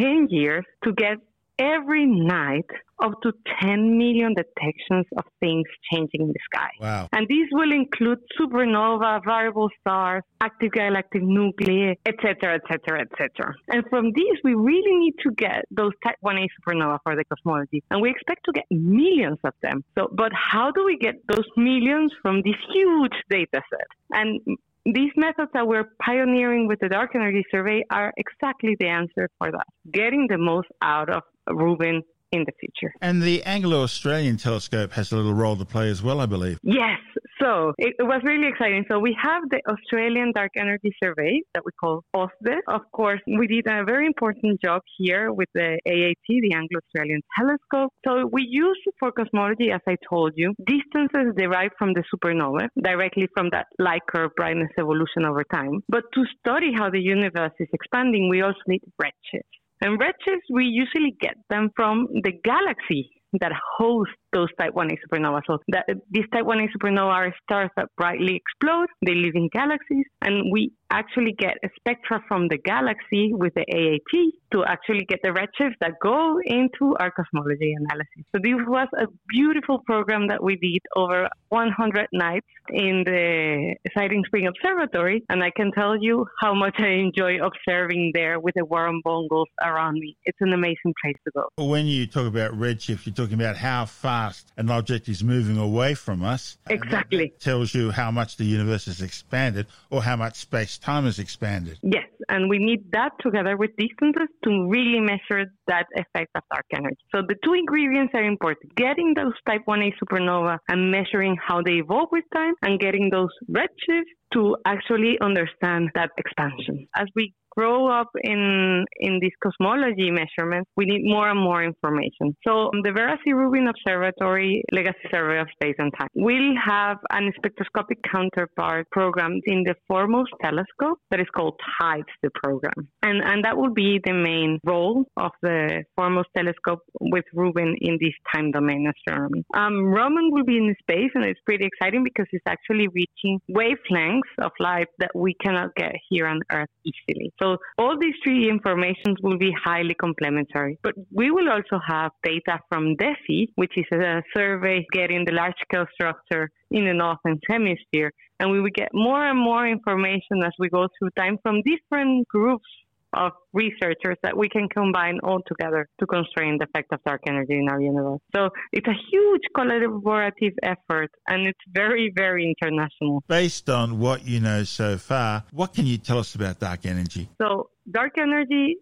10 0.00 0.28
years 0.30 0.64
to 0.84 0.92
get 0.92 1.18
every 1.58 2.06
night 2.06 2.66
up 3.02 3.12
to 3.22 3.32
10 3.60 3.98
million 3.98 4.34
detections 4.34 5.06
of 5.16 5.24
things 5.40 5.64
changing 5.92 6.22
in 6.22 6.28
the 6.28 6.38
sky. 6.52 6.70
Wow. 6.80 7.08
And 7.12 7.26
these 7.28 7.48
will 7.52 7.72
include 7.72 8.18
supernova, 8.38 9.20
variable 9.24 9.68
stars, 9.80 10.22
active 10.40 10.72
galactic 10.72 11.22
nuclei, 11.22 11.94
etc., 12.06 12.54
etc., 12.54 13.02
etc. 13.02 13.54
And 13.68 13.84
from 13.90 14.12
these, 14.14 14.38
we 14.42 14.54
really 14.54 14.96
need 14.96 15.14
to 15.22 15.30
get 15.36 15.64
those 15.70 15.92
type 16.04 16.16
1a 16.24 16.46
supernova 16.56 16.98
for 17.02 17.16
the 17.16 17.24
cosmology. 17.24 17.82
And 17.90 18.00
we 18.00 18.10
expect 18.10 18.44
to 18.46 18.52
get 18.52 18.64
millions 18.70 19.38
of 19.44 19.54
them. 19.62 19.84
So, 19.98 20.08
but 20.12 20.32
how 20.32 20.70
do 20.70 20.84
we 20.84 20.96
get 20.96 21.14
those 21.28 21.46
millions 21.56 22.12
from 22.22 22.42
this 22.44 22.56
huge 22.72 23.14
data 23.28 23.60
set? 23.70 23.88
And 24.12 24.40
these 24.86 25.12
methods 25.16 25.50
that 25.54 25.66
we're 25.66 25.88
pioneering 26.00 26.68
with 26.68 26.78
the 26.80 26.88
dark 26.88 27.14
energy 27.14 27.42
survey 27.50 27.82
are 27.90 28.12
exactly 28.18 28.76
the 28.78 28.86
answer 28.86 29.30
for 29.38 29.50
that. 29.50 29.66
Getting 29.90 30.26
the 30.28 30.36
most 30.36 30.68
out 30.82 31.08
of 31.08 31.22
Rubin 31.48 32.02
in 32.32 32.44
the 32.44 32.52
future. 32.58 32.92
And 33.00 33.22
the 33.22 33.42
Anglo 33.44 33.82
Australian 33.82 34.36
telescope 34.36 34.92
has 34.92 35.12
a 35.12 35.16
little 35.16 35.34
role 35.34 35.56
to 35.56 35.64
play 35.64 35.88
as 35.88 36.02
well, 36.02 36.20
I 36.20 36.26
believe. 36.26 36.58
Yes. 36.62 36.98
So 37.40 37.72
it, 37.78 37.94
was 38.00 38.20
really 38.24 38.48
exciting. 38.48 38.84
So 38.90 38.98
we 38.98 39.16
have 39.20 39.42
the 39.50 39.60
Australian 39.68 40.32
Dark 40.34 40.52
Energy 40.56 40.92
Survey 41.02 41.42
that 41.52 41.64
we 41.64 41.72
call 41.72 42.02
OzDES. 42.14 42.62
Of 42.68 42.82
course, 42.92 43.20
we 43.26 43.46
did 43.46 43.66
a 43.66 43.84
very 43.84 44.06
important 44.06 44.60
job 44.62 44.82
here 44.98 45.32
with 45.32 45.48
the 45.54 45.78
AAT, 45.86 46.26
the 46.28 46.52
Anglo 46.54 46.78
Australian 46.86 47.20
Telescope. 47.36 47.92
So 48.06 48.26
we 48.32 48.46
use 48.48 48.80
for 48.98 49.12
cosmology, 49.12 49.70
as 49.72 49.80
I 49.86 49.96
told 50.08 50.32
you, 50.36 50.54
distances 50.66 51.34
derived 51.36 51.74
from 51.78 51.92
the 51.92 52.04
supernova, 52.12 52.68
directly 52.82 53.28
from 53.34 53.50
that 53.50 53.66
light 53.78 54.02
curve 54.08 54.30
brightness 54.36 54.70
evolution 54.78 55.24
over 55.26 55.44
time. 55.52 55.82
But 55.88 56.04
to 56.14 56.24
study 56.38 56.72
how 56.74 56.88
the 56.88 57.00
universe 57.00 57.52
is 57.58 57.68
expanding, 57.72 58.28
we 58.28 58.42
also 58.42 58.60
need 58.68 58.82
redshifts. 59.02 59.63
And 59.84 60.00
redshifts, 60.00 60.48
we 60.50 60.64
usually 60.64 61.14
get 61.20 61.36
them 61.50 61.70
from 61.76 62.08
the 62.22 62.32
galaxy 62.42 63.10
that 63.38 63.52
host 63.76 64.10
those 64.34 64.48
type 64.58 64.74
1a 64.74 64.96
supernovas. 65.04 65.42
So 65.46 65.58
that, 65.68 65.86
these 66.10 66.26
type 66.32 66.44
1a 66.44 66.66
supernovae 66.76 67.14
are 67.14 67.34
stars 67.44 67.70
that 67.76 67.88
brightly 67.96 68.36
explode. 68.36 68.88
They 69.06 69.14
live 69.14 69.34
in 69.34 69.48
galaxies, 69.52 70.06
and 70.20 70.52
we 70.52 70.72
actually 70.90 71.32
get 71.32 71.56
spectra 71.76 72.22
from 72.28 72.48
the 72.48 72.58
galaxy 72.58 73.32
with 73.32 73.52
the 73.54 73.64
AAT 73.78 74.32
to 74.52 74.64
actually 74.64 75.04
get 75.04 75.18
the 75.22 75.30
redshifts 75.30 75.74
that 75.80 75.92
go 76.02 76.38
into 76.44 76.94
our 77.00 77.10
cosmology 77.10 77.72
analysis. 77.72 78.22
So 78.34 78.40
this 78.42 78.54
was 78.66 78.88
a 78.96 79.06
beautiful 79.28 79.80
program 79.86 80.28
that 80.28 80.42
we 80.42 80.56
did 80.56 80.82
over 80.94 81.28
100 81.48 82.06
nights 82.12 82.46
in 82.70 83.02
the 83.04 83.74
Siding 83.96 84.22
Spring 84.26 84.46
Observatory, 84.46 85.24
and 85.28 85.42
I 85.42 85.50
can 85.56 85.72
tell 85.72 85.96
you 86.00 86.26
how 86.40 86.54
much 86.54 86.76
I 86.78 86.88
enjoy 86.88 87.38
observing 87.44 88.12
there 88.14 88.38
with 88.38 88.54
the 88.54 88.64
warm 88.64 89.00
bongles 89.04 89.46
around 89.62 89.94
me. 89.98 90.16
It's 90.24 90.38
an 90.40 90.52
amazing 90.52 90.94
place 91.02 91.16
to 91.24 91.30
go. 91.34 91.48
When 91.56 91.86
you 91.86 92.06
talk 92.06 92.26
about 92.26 92.52
redshift, 92.52 93.06
you're 93.06 93.14
talking 93.14 93.34
about 93.34 93.56
how 93.56 93.84
fast 94.24 94.52
an 94.56 94.70
object 94.70 95.08
is 95.08 95.22
moving 95.22 95.58
away 95.58 95.94
from 95.94 96.22
us. 96.22 96.56
Exactly. 96.68 97.32
tells 97.40 97.74
you 97.74 97.90
how 97.90 98.10
much 98.10 98.36
the 98.36 98.44
universe 98.44 98.86
has 98.86 99.00
expanded 99.02 99.66
or 99.90 100.02
how 100.02 100.16
much 100.16 100.36
space 100.36 100.78
time 100.78 101.04
has 101.04 101.18
expanded. 101.18 101.78
Yes, 101.82 102.08
and 102.28 102.48
we 102.48 102.58
need 102.58 102.90
that 102.92 103.12
together 103.20 103.56
with 103.56 103.70
distances 103.76 104.28
to 104.44 104.50
really 104.68 105.00
measure 105.00 105.46
that 105.66 105.86
effect 105.94 106.30
of 106.34 106.42
dark 106.50 106.66
energy. 106.72 106.96
So 107.14 107.22
the 107.22 107.36
two 107.44 107.54
ingredients 107.54 108.12
are 108.14 108.24
important. 108.24 108.74
Getting 108.76 109.14
those 109.14 109.34
type 109.46 109.62
1a 109.66 109.92
supernova 110.00 110.58
and 110.68 110.90
measuring 110.90 111.36
how 111.46 111.62
they 111.62 111.76
evolve 111.84 112.08
with 112.12 112.24
time 112.32 112.54
and 112.62 112.80
getting 112.80 113.10
those 113.10 113.30
redshifts 113.50 114.14
to 114.34 114.56
actually 114.66 115.16
understand 115.20 115.90
that 115.94 116.10
expansion. 116.18 116.86
As 116.96 117.06
we 117.14 117.32
grow 117.56 117.88
up 117.88 118.10
in 118.22 118.84
in 119.00 119.18
these 119.20 119.36
cosmology 119.42 120.10
measurements, 120.10 120.70
we 120.76 120.84
need 120.84 121.04
more 121.04 121.28
and 121.28 121.40
more 121.40 121.62
information. 121.62 122.36
So 122.46 122.70
the 122.82 122.92
Vera 122.92 123.16
C. 123.24 123.32
Rubin 123.32 123.68
Observatory 123.68 124.62
Legacy 124.72 125.06
Survey 125.12 125.40
of 125.40 125.48
Space 125.52 125.76
and 125.78 125.92
Time 125.98 126.08
will 126.14 126.54
have 126.64 126.98
an 127.10 127.32
spectroscopic 127.36 127.98
counterpart 128.10 128.86
programmed 128.90 129.42
in 129.46 129.64
the 129.64 129.74
4MOST 129.90 130.32
telescope 130.42 130.98
that 131.10 131.20
is 131.20 131.26
called 131.34 131.54
TIDES, 131.80 132.04
the 132.22 132.30
program. 132.42 132.88
And 133.02 133.22
and 133.22 133.44
that 133.44 133.56
will 133.56 133.72
be 133.72 134.00
the 134.04 134.12
main 134.12 134.58
role 134.64 135.04
of 135.16 135.32
the 135.42 135.84
4MOST 135.98 136.30
telescope 136.36 136.80
with 137.00 137.24
Rubin 137.32 137.76
in 137.80 137.98
this 138.00 138.14
time 138.32 138.50
domain 138.50 138.90
astronomy. 138.94 139.44
Um, 139.54 139.86
Roman 139.86 140.30
will 140.30 140.44
be 140.44 140.56
in 140.56 140.74
space 140.80 141.10
and 141.14 141.24
it's 141.24 141.40
pretty 141.46 141.66
exciting 141.66 142.04
because 142.04 142.26
it's 142.32 142.44
actually 142.46 142.88
reaching 142.88 143.40
wavelengths 143.50 144.34
of 144.38 144.52
light 144.60 144.88
that 144.98 145.10
we 145.14 145.34
cannot 145.34 145.74
get 145.76 145.94
here 146.08 146.26
on 146.26 146.40
Earth 146.52 146.68
easily. 146.84 147.32
So 147.40 147.43
so 147.44 147.58
all 147.78 147.98
these 147.98 148.14
three 148.22 148.48
informations 148.48 149.18
will 149.22 149.38
be 149.38 149.52
highly 149.64 149.94
complementary. 149.94 150.78
But 150.82 150.94
we 151.12 151.30
will 151.30 151.50
also 151.50 151.78
have 151.86 152.12
data 152.22 152.58
from 152.68 152.96
DESI, 152.96 153.48
which 153.56 153.72
is 153.76 153.84
a 153.92 154.22
survey 154.34 154.86
getting 154.92 155.24
the 155.24 155.32
large 155.32 155.54
scale 155.62 155.86
structure 155.92 156.50
in 156.70 156.86
the 156.86 156.94
northern 156.94 157.38
hemisphere. 157.48 158.12
And 158.40 158.50
we 158.50 158.60
will 158.60 158.74
get 158.74 158.88
more 158.94 159.26
and 159.26 159.38
more 159.38 159.66
information 159.66 160.42
as 160.44 160.52
we 160.58 160.68
go 160.68 160.88
through 160.98 161.10
time 161.16 161.38
from 161.42 161.62
different 161.62 162.26
groups 162.28 162.66
of 163.14 163.32
researchers 163.52 164.16
that 164.22 164.36
we 164.36 164.48
can 164.48 164.68
combine 164.68 165.18
all 165.22 165.40
together 165.46 165.88
to 166.00 166.06
constrain 166.06 166.58
the 166.58 166.64
effect 166.64 166.92
of 166.92 167.00
dark 167.04 167.22
energy 167.26 167.54
in 167.54 167.68
our 167.68 167.80
universe. 167.80 168.20
So 168.34 168.50
it's 168.72 168.86
a 168.86 168.96
huge 169.10 169.42
collaborative 169.56 170.54
effort 170.62 171.10
and 171.28 171.46
it's 171.46 171.58
very, 171.72 172.12
very 172.14 172.54
international. 172.54 173.22
Based 173.28 173.68
on 173.70 173.98
what 173.98 174.26
you 174.26 174.40
know 174.40 174.64
so 174.64 174.98
far, 174.98 175.44
what 175.52 175.74
can 175.74 175.86
you 175.86 175.98
tell 175.98 176.18
us 176.18 176.34
about 176.34 176.60
dark 176.60 176.86
energy? 176.86 177.28
So, 177.40 177.70
dark 177.90 178.18
energy 178.18 178.76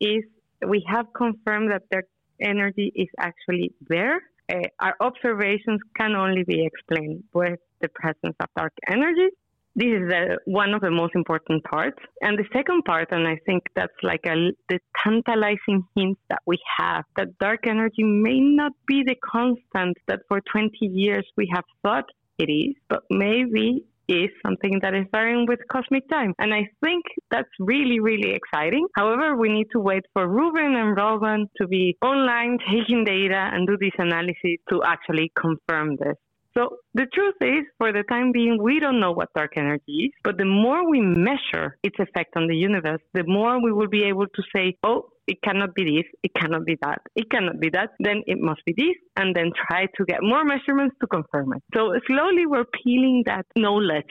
is, 0.00 0.24
we 0.66 0.84
have 0.88 1.06
confirmed 1.14 1.70
that 1.70 1.82
dark 1.90 2.06
energy 2.40 2.92
is 2.94 3.08
actually 3.18 3.72
there. 3.88 4.20
Uh, 4.52 4.60
our 4.80 4.96
observations 5.00 5.80
can 5.98 6.14
only 6.14 6.44
be 6.44 6.66
explained 6.66 7.24
with 7.32 7.58
the 7.80 7.88
presence 7.88 8.36
of 8.40 8.46
dark 8.56 8.72
energy. 8.88 9.28
This 9.74 9.86
is 9.86 10.08
the, 10.08 10.38
one 10.44 10.74
of 10.74 10.82
the 10.82 10.90
most 10.90 11.14
important 11.14 11.64
parts. 11.64 11.98
And 12.20 12.38
the 12.38 12.44
second 12.52 12.84
part, 12.84 13.08
and 13.10 13.26
I 13.26 13.38
think 13.46 13.62
that's 13.74 13.92
like 14.02 14.20
a, 14.26 14.52
the 14.68 14.78
tantalizing 15.02 15.84
hint 15.96 16.18
that 16.28 16.40
we 16.46 16.58
have, 16.78 17.04
that 17.16 17.38
dark 17.38 17.66
energy 17.66 18.02
may 18.02 18.40
not 18.40 18.72
be 18.86 19.02
the 19.06 19.16
constant 19.24 19.96
that 20.08 20.20
for 20.28 20.42
20 20.52 20.70
years 20.80 21.26
we 21.36 21.50
have 21.54 21.64
thought 21.82 22.04
it 22.38 22.50
is, 22.50 22.74
but 22.88 23.02
maybe 23.10 23.84
is 24.08 24.30
something 24.44 24.78
that 24.82 24.94
is 24.94 25.06
varying 25.12 25.46
with 25.46 25.60
cosmic 25.70 26.08
time. 26.08 26.34
And 26.38 26.52
I 26.52 26.68
think 26.84 27.04
that's 27.30 27.48
really, 27.58 28.00
really 28.00 28.32
exciting. 28.34 28.86
However, 28.96 29.36
we 29.36 29.48
need 29.48 29.68
to 29.72 29.80
wait 29.80 30.04
for 30.12 30.28
Rubin 30.28 30.74
and 30.74 30.96
Roman 30.96 31.48
to 31.60 31.66
be 31.66 31.96
online, 32.02 32.58
taking 32.70 33.04
data 33.04 33.50
and 33.52 33.66
do 33.66 33.76
this 33.78 33.92
analysis 33.98 34.58
to 34.70 34.82
actually 34.84 35.32
confirm 35.36 35.96
this. 35.96 36.16
So 36.54 36.76
the 36.94 37.06
truth 37.14 37.36
is, 37.40 37.64
for 37.78 37.92
the 37.92 38.02
time 38.08 38.32
being, 38.32 38.62
we 38.62 38.78
don't 38.78 39.00
know 39.00 39.12
what 39.12 39.32
dark 39.34 39.52
energy 39.56 40.04
is, 40.06 40.12
but 40.22 40.36
the 40.36 40.44
more 40.44 40.88
we 40.88 41.00
measure 41.00 41.78
its 41.82 41.96
effect 41.98 42.36
on 42.36 42.46
the 42.46 42.56
universe, 42.56 43.00
the 43.14 43.24
more 43.24 43.62
we 43.62 43.72
will 43.72 43.88
be 43.88 44.04
able 44.04 44.26
to 44.26 44.42
say, 44.54 44.76
oh, 44.82 45.08
it 45.26 45.40
cannot 45.42 45.74
be 45.74 45.84
this, 45.84 46.04
it 46.22 46.32
cannot 46.34 46.64
be 46.66 46.76
that, 46.82 47.00
it 47.14 47.30
cannot 47.30 47.60
be 47.60 47.70
that, 47.70 47.90
then 48.00 48.22
it 48.26 48.38
must 48.40 48.60
be 48.66 48.74
this, 48.76 48.96
and 49.16 49.34
then 49.34 49.50
try 49.68 49.86
to 49.96 50.04
get 50.04 50.18
more 50.20 50.44
measurements 50.44 50.96
to 51.00 51.06
confirm 51.06 51.52
it. 51.54 51.62
So 51.74 51.94
slowly 52.06 52.44
we're 52.46 52.64
peeling 52.84 53.22
that 53.26 53.46
knowledge 53.56 54.04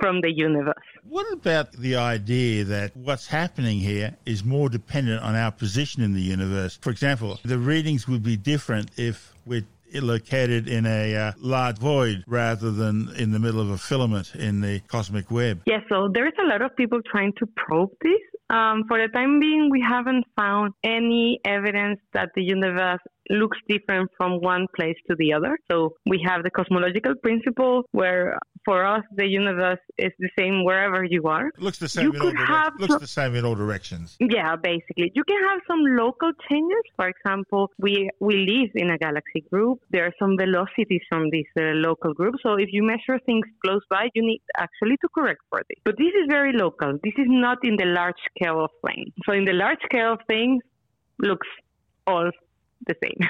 from 0.00 0.22
the 0.22 0.32
universe. 0.34 0.74
What 1.04 1.30
about 1.32 1.72
the 1.72 1.96
idea 1.96 2.64
that 2.64 2.96
what's 2.96 3.26
happening 3.26 3.78
here 3.78 4.16
is 4.24 4.44
more 4.44 4.68
dependent 4.68 5.22
on 5.22 5.34
our 5.34 5.52
position 5.52 6.02
in 6.02 6.14
the 6.14 6.22
universe? 6.22 6.78
For 6.80 6.90
example, 6.90 7.38
the 7.44 7.58
readings 7.58 8.08
would 8.08 8.22
be 8.22 8.36
different 8.36 8.90
if 8.96 9.34
we're 9.44 9.66
located 9.94 10.68
in 10.68 10.86
a 10.86 11.14
uh, 11.14 11.32
large 11.38 11.78
void 11.78 12.24
rather 12.26 12.70
than 12.70 13.10
in 13.16 13.32
the 13.32 13.38
middle 13.38 13.60
of 13.60 13.70
a 13.70 13.78
filament 13.78 14.34
in 14.34 14.60
the 14.60 14.80
cosmic 14.88 15.30
web. 15.30 15.62
Yes, 15.66 15.82
yeah, 15.82 15.96
so 15.96 16.08
there's 16.12 16.32
a 16.38 16.46
lot 16.46 16.62
of 16.62 16.74
people 16.76 17.00
trying 17.10 17.32
to 17.38 17.46
probe 17.56 17.90
this. 18.00 18.20
Um, 18.48 18.84
for 18.86 18.98
the 18.98 19.08
time 19.12 19.40
being, 19.40 19.70
we 19.70 19.80
haven't 19.80 20.24
found 20.36 20.72
any 20.84 21.40
evidence 21.44 21.98
that 22.12 22.30
the 22.36 22.42
universe 22.42 23.00
looks 23.30 23.58
different 23.68 24.10
from 24.16 24.40
one 24.40 24.66
place 24.74 24.96
to 25.08 25.16
the 25.18 25.32
other. 25.32 25.58
So 25.70 25.94
we 26.06 26.24
have 26.26 26.42
the 26.42 26.50
cosmological 26.50 27.14
principle 27.22 27.84
where 27.92 28.38
for 28.64 28.84
us 28.84 29.02
the 29.14 29.26
universe 29.26 29.78
is 29.98 30.12
the 30.18 30.28
same 30.38 30.64
wherever 30.64 31.04
you 31.04 31.22
are. 31.24 31.48
It 31.48 31.62
looks 31.62 31.78
the 31.78 31.88
same. 31.88 32.06
You 32.06 32.12
in 32.12 32.20
could 32.20 32.36
all 32.38 32.46
have 32.46 32.72
looks 32.78 32.92
some, 32.92 33.00
the 33.00 33.06
same 33.06 33.34
in 33.34 33.44
all 33.44 33.54
directions. 33.54 34.16
Yeah, 34.20 34.56
basically, 34.56 35.12
you 35.14 35.24
can 35.24 35.42
have 35.48 35.60
some 35.66 35.80
local 35.84 36.32
changes. 36.48 36.84
For 36.96 37.08
example, 37.08 37.70
we 37.78 38.10
we 38.20 38.34
live 38.52 38.70
in 38.74 38.90
a 38.90 38.98
galaxy 38.98 39.42
group. 39.50 39.80
There 39.90 40.04
are 40.04 40.14
some 40.18 40.36
velocities 40.36 41.02
from 41.08 41.30
this 41.30 41.46
uh, 41.58 41.62
local 41.88 42.12
group. 42.14 42.34
So 42.42 42.54
if 42.54 42.68
you 42.72 42.82
measure 42.82 43.18
things 43.24 43.46
close 43.64 43.82
by, 43.88 44.08
you 44.14 44.22
need 44.22 44.42
actually 44.56 44.96
to 45.02 45.08
correct 45.14 45.42
for 45.50 45.62
this. 45.68 45.78
But 45.84 45.96
this 45.98 46.12
is 46.20 46.26
very 46.28 46.52
local. 46.52 46.92
This 47.02 47.14
is 47.16 47.28
not 47.28 47.58
in 47.62 47.76
the 47.76 47.86
large 47.86 48.20
scale 48.34 48.64
of 48.64 48.70
things. 48.86 49.12
So 49.24 49.32
in 49.32 49.44
the 49.44 49.52
large 49.52 49.78
scale 49.84 50.14
of 50.14 50.20
things, 50.26 50.62
looks 51.18 51.48
all 52.06 52.30
the 52.86 52.96
same. 53.02 53.28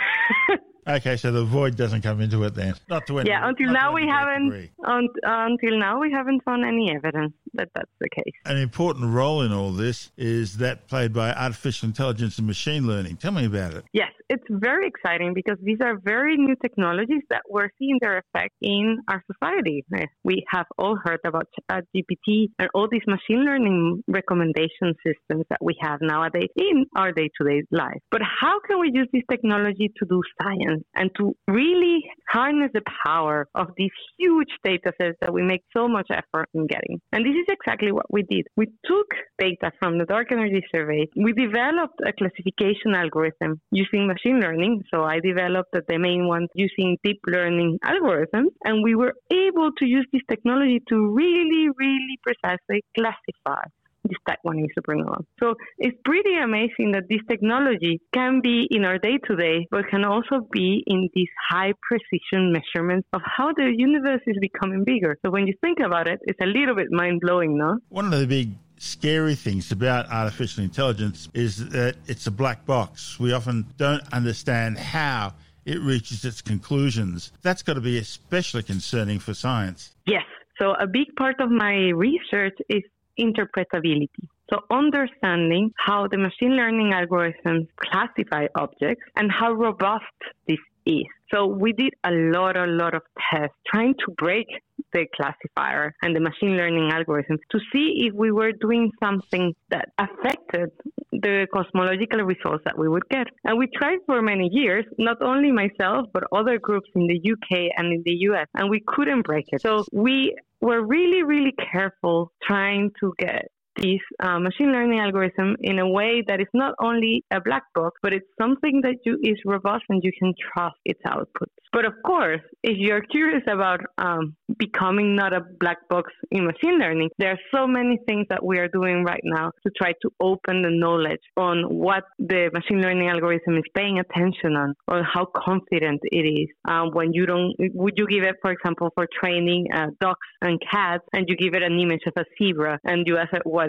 okay, 0.87 1.17
so 1.17 1.31
the 1.33 1.45
void 1.45 1.77
doesn't 1.77 2.03
come 2.03 2.21
into 2.21 2.43
it 2.45 2.55
then. 2.55 2.75
Not 2.89 3.07
to 3.07 3.19
any. 3.19 3.31
Yeah, 3.31 3.49
until 3.49 3.73
now 3.73 3.93
we 3.93 4.07
haven't. 4.07 4.71
Un, 4.87 5.09
until 5.23 5.79
now 5.79 6.01
we 6.01 6.13
haven't 6.13 6.43
found 6.45 6.65
any 6.65 6.95
evidence 6.95 7.33
that 7.55 7.69
that's 7.75 7.91
the 8.01 8.09
case. 8.11 8.35
An 8.45 8.59
important 8.59 9.13
role 9.15 9.43
in 9.43 9.53
all 9.53 9.73
this 9.73 10.11
is 10.17 10.59
that 10.59 10.89
played 10.89 11.13
by 11.13 11.33
artificial 11.33 11.89
intelligence 11.89 12.39
and 12.39 12.47
machine 12.47 12.87
learning. 12.87 13.17
Tell 13.17 13.33
me 13.33 13.47
about 13.47 13.75
it. 13.75 13.85
Yes, 13.93 14.11
it's 14.29 14.45
very 14.51 14.87
exciting 14.87 15.33
because 15.35 15.57
these 15.63 15.79
are 15.83 15.99
very 16.05 16.37
new 16.37 16.55
technologies 16.63 17.23
that 17.31 17.43
we're 17.49 17.71
seeing 17.79 17.99
their 18.01 18.19
effect 18.19 18.55
in 18.61 18.99
our 19.09 19.23
society. 19.33 19.85
We 20.25 20.45
have 20.51 20.67
all 20.79 20.99
heard 21.03 21.21
about 21.25 21.47
GPT 21.71 22.49
and 22.59 22.69
all 22.75 22.89
these 22.91 23.07
machine 23.07 23.45
learning 23.45 24.03
recommendation 24.07 24.95
systems 25.05 25.45
that 25.51 25.59
we 25.63 25.77
have 25.81 26.01
nowadays 26.01 26.51
in 26.57 26.87
our 26.97 27.13
day 27.13 27.31
to 27.41 27.49
day 27.49 27.63
life. 27.71 28.01
But 28.11 28.23
how 28.23 28.61
can 28.67 28.81
we 28.81 28.91
use 28.93 29.09
this 29.13 29.23
technology 29.31 29.93
to 29.99 30.07
do 30.07 30.21
science 30.43 30.76
and 30.95 31.11
to 31.17 31.35
really 31.49 32.05
harness 32.29 32.71
the 32.75 32.83
power 33.05 33.49
of 33.55 33.69
these 33.77 33.91
huge 34.19 34.49
data 34.65 34.93
sets 35.01 35.17
that 35.21 35.33
we 35.33 35.43
make 35.43 35.63
so 35.77 35.89
much 35.89 36.07
effort 36.11 36.49
in 36.55 36.67
getting? 36.67 37.01
And 37.13 37.25
this 37.25 37.35
is 37.35 37.47
exactly 37.49 37.93
what 37.93 38.13
we 38.13 38.23
did. 38.23 38.47
We 38.57 38.67
took 38.85 39.09
data 39.39 39.73
from 39.79 39.99
the 39.99 40.05
dark 40.05 40.33
energy 40.33 40.63
survey. 40.75 41.07
We 41.17 41.33
developed 41.33 42.01
a 42.07 42.13
classification 42.13 42.95
algorithm 42.95 43.61
using 43.71 44.07
machine 44.07 44.41
learning. 44.41 44.83
So 44.93 45.05
I 45.05 45.21
developed 45.21 45.73
the 45.73 45.99
main 45.99 46.27
one 46.27 46.47
using 46.55 46.99
deep 47.05 47.21
learning 47.27 47.79
algorithms. 47.85 48.51
And 48.65 48.83
we 48.83 48.95
were 48.95 49.15
able 49.33 49.71
to 49.79 49.87
use 49.87 50.07
this 50.13 50.23
technology 50.29 50.81
to 50.89 51.15
really, 51.15 51.69
really 51.77 52.19
precisely 52.23 52.83
classify 52.97 53.63
this 54.09 54.19
type 54.27 54.39
1 54.43 54.59
a 54.59 54.81
supernova. 54.81 55.25
So 55.41 55.55
it's 55.79 55.97
pretty 56.05 56.37
amazing 56.37 56.93
that 56.93 57.05
this 57.09 57.21
technology 57.29 58.01
can 58.13 58.41
be 58.43 58.67
in 58.71 58.85
our 58.85 58.99
day 58.99 59.19
to 59.27 59.37
day, 59.37 59.67
but 59.71 59.89
can 59.89 60.05
also 60.05 60.47
be 60.53 60.83
in 60.87 61.09
these 61.15 61.29
high 61.49 61.73
precision 61.83 62.53
measurements 62.53 63.07
of 63.13 63.23
how 63.25 63.53
the 63.53 63.73
universe 63.77 64.23
is 64.27 64.37
becoming 64.41 64.85
bigger. 64.85 65.17
So 65.25 65.31
when 65.31 65.47
you 65.47 65.55
think 65.61 65.79
about 65.81 66.09
it, 66.09 66.21
it's 66.23 66.41
a 66.41 66.47
little 66.47 66.75
bit 66.75 66.89
mind 66.91 67.21
blowing, 67.21 67.57
no? 67.57 67.79
One 67.89 68.13
of 68.13 68.21
the 68.21 68.27
big 68.27 68.51
scary 68.79 69.35
things 69.35 69.73
about 69.73 70.11
artificial 70.11 70.63
intelligence 70.63 71.29
is 71.35 71.69
that 71.71 71.97
it's 72.07 72.27
a 72.27 72.31
black 72.31 72.67
box. 72.67 73.19
We 73.19 73.33
often 73.33 73.67
don't 73.77 74.03
understand 74.13 74.79
how 74.79 75.35
it 75.65 75.81
reaches 75.81 76.25
its 76.25 76.41
conclusions. 76.43 77.33
That's 77.43 77.63
got 77.63 77.75
to 77.75 77.81
be 77.81 77.99
especially 77.99 78.63
concerning 78.63 79.19
for 79.19 79.35
science. 79.35 79.95
Yes. 80.07 80.23
So, 80.59 80.73
a 80.81 80.87
big 80.87 81.09
part 81.19 81.41
of 81.41 81.51
my 81.51 81.91
research 81.95 82.57
is 82.71 82.83
interpretability. 83.19 84.09
So 84.51 84.61
understanding 84.71 85.73
how 85.77 86.07
the 86.07 86.19
machine 86.19 86.57
learning 86.57 86.93
algorithms 86.93 87.67
classify 87.77 88.47
objects 88.55 89.05
and 89.17 89.31
how 89.31 89.53
robust 89.53 90.05
this 90.47 90.59
is. 90.87 91.05
So 91.33 91.47
we 91.47 91.73
did 91.73 91.95
a 92.05 92.13
lot, 92.13 92.57
a 92.57 92.67
lot 92.67 92.95
of 92.95 93.03
tests 93.31 93.57
trying 93.67 93.95
to 94.07 94.13
break 94.17 94.47
the 94.93 95.07
classifier 95.17 95.93
and 96.03 96.15
the 96.15 96.21
machine 96.21 96.57
learning 96.57 96.91
algorithms 96.91 97.41
to 97.51 97.59
see 97.73 98.07
if 98.07 98.15
we 98.15 98.31
were 98.31 98.53
doing 98.53 98.93
something 99.03 99.53
that 99.71 99.89
affected 99.99 100.71
the 101.11 101.49
cosmological 101.53 102.21
results 102.21 102.63
that 102.65 102.79
we 102.79 102.89
would 102.89 103.09
get. 103.09 103.27
And 103.45 103.59
we 103.59 103.67
tried 103.77 103.99
for 104.07 104.23
many 104.23 104.49
years, 104.53 104.85
not 104.99 105.21
only 105.23 105.51
myself, 105.51 106.07
but 106.13 106.25
other 106.33 106.59
groups 106.59 106.89
in 106.95 107.09
the 107.09 107.19
UK 107.33 107.73
and 107.77 107.93
in 107.93 108.03
the 108.05 108.15
US, 108.31 108.47
and 108.55 108.71
we 108.71 108.81
couldn't 108.87 109.23
break 109.23 109.47
it. 109.49 109.63
So 109.63 109.85
we 109.93 110.37
were 110.61 110.85
really, 110.85 111.23
really 111.23 111.55
careful 111.73 112.33
trying 112.43 112.91
to 113.01 113.13
get 113.19 113.47
this 113.79 114.01
uh, 114.21 114.39
machine 114.39 114.73
learning 114.73 115.01
algorithm 115.01 115.57
in 115.61 115.79
a 115.79 115.89
way 115.89 116.23
that 116.27 116.41
is 116.41 116.47
not 116.55 116.75
only 116.81 117.25
a 117.31 117.41
black 117.41 117.63
box, 117.75 117.99
but 118.03 118.13
it's 118.13 118.27
something 118.41 118.81
that 118.83 118.97
you, 119.05 119.19
is 119.23 119.39
robust 119.45 119.85
and 119.89 120.03
you 120.03 120.13
can 120.19 120.33
trust 120.53 120.77
its 120.85 121.01
outputs. 121.07 121.57
But 121.73 121.85
of 121.85 121.95
course, 122.05 122.41
if 122.63 122.77
you're 122.79 123.03
curious 123.03 123.43
about 123.49 123.81
um, 123.99 124.35
becoming 124.59 125.15
not 125.15 125.33
a 125.33 125.41
black 125.61 125.79
box 125.91 126.11
in 126.31 126.47
machine 126.47 126.79
learning, 126.79 127.11
there 127.19 127.31
are 127.31 127.39
so 127.55 127.67
many 127.67 127.99
things 128.07 128.27
that 128.31 128.43
we 128.45 128.59
are 128.59 128.69
doing 128.69 129.05
right 129.05 129.21
now 129.25 129.51
to 129.65 129.71
try 129.77 129.93
to 130.03 130.11
open 130.21 130.63
the 130.63 130.71
knowledge 130.71 131.21
on 131.37 131.65
what 131.69 132.05
the 132.19 132.51
machine 132.55 132.81
learning 132.81 133.09
algorithm 133.09 133.57
is 133.57 133.65
paying 133.75 133.99
attention 133.99 134.57
on, 134.57 134.75
or 134.89 135.03
how 135.03 135.27
confident 135.37 136.01
it 136.05 136.27
is. 136.27 136.49
Um, 136.69 136.91
when 136.93 137.13
you 137.13 137.27
don't, 137.27 137.55
would 137.75 137.95
you 137.97 138.07
give 138.07 138.25
it, 138.25 138.37
for 138.41 138.53
example, 138.53 138.91
for 138.95 139.07
training 139.23 139.67
uh, 139.75 139.89
dogs 140.01 140.27
and 140.41 140.61
cats, 140.71 141.05
and 141.13 141.27
you 141.29 141.37
give 141.37 141.55
it 141.55 141.63
an 141.63 141.79
image 141.79 142.03
of 142.07 142.15
a 142.17 142.25
zebra, 142.39 142.79
and 142.85 143.07
you 143.07 143.19
ask 143.19 143.33
it 143.33 143.43
what 143.45 143.66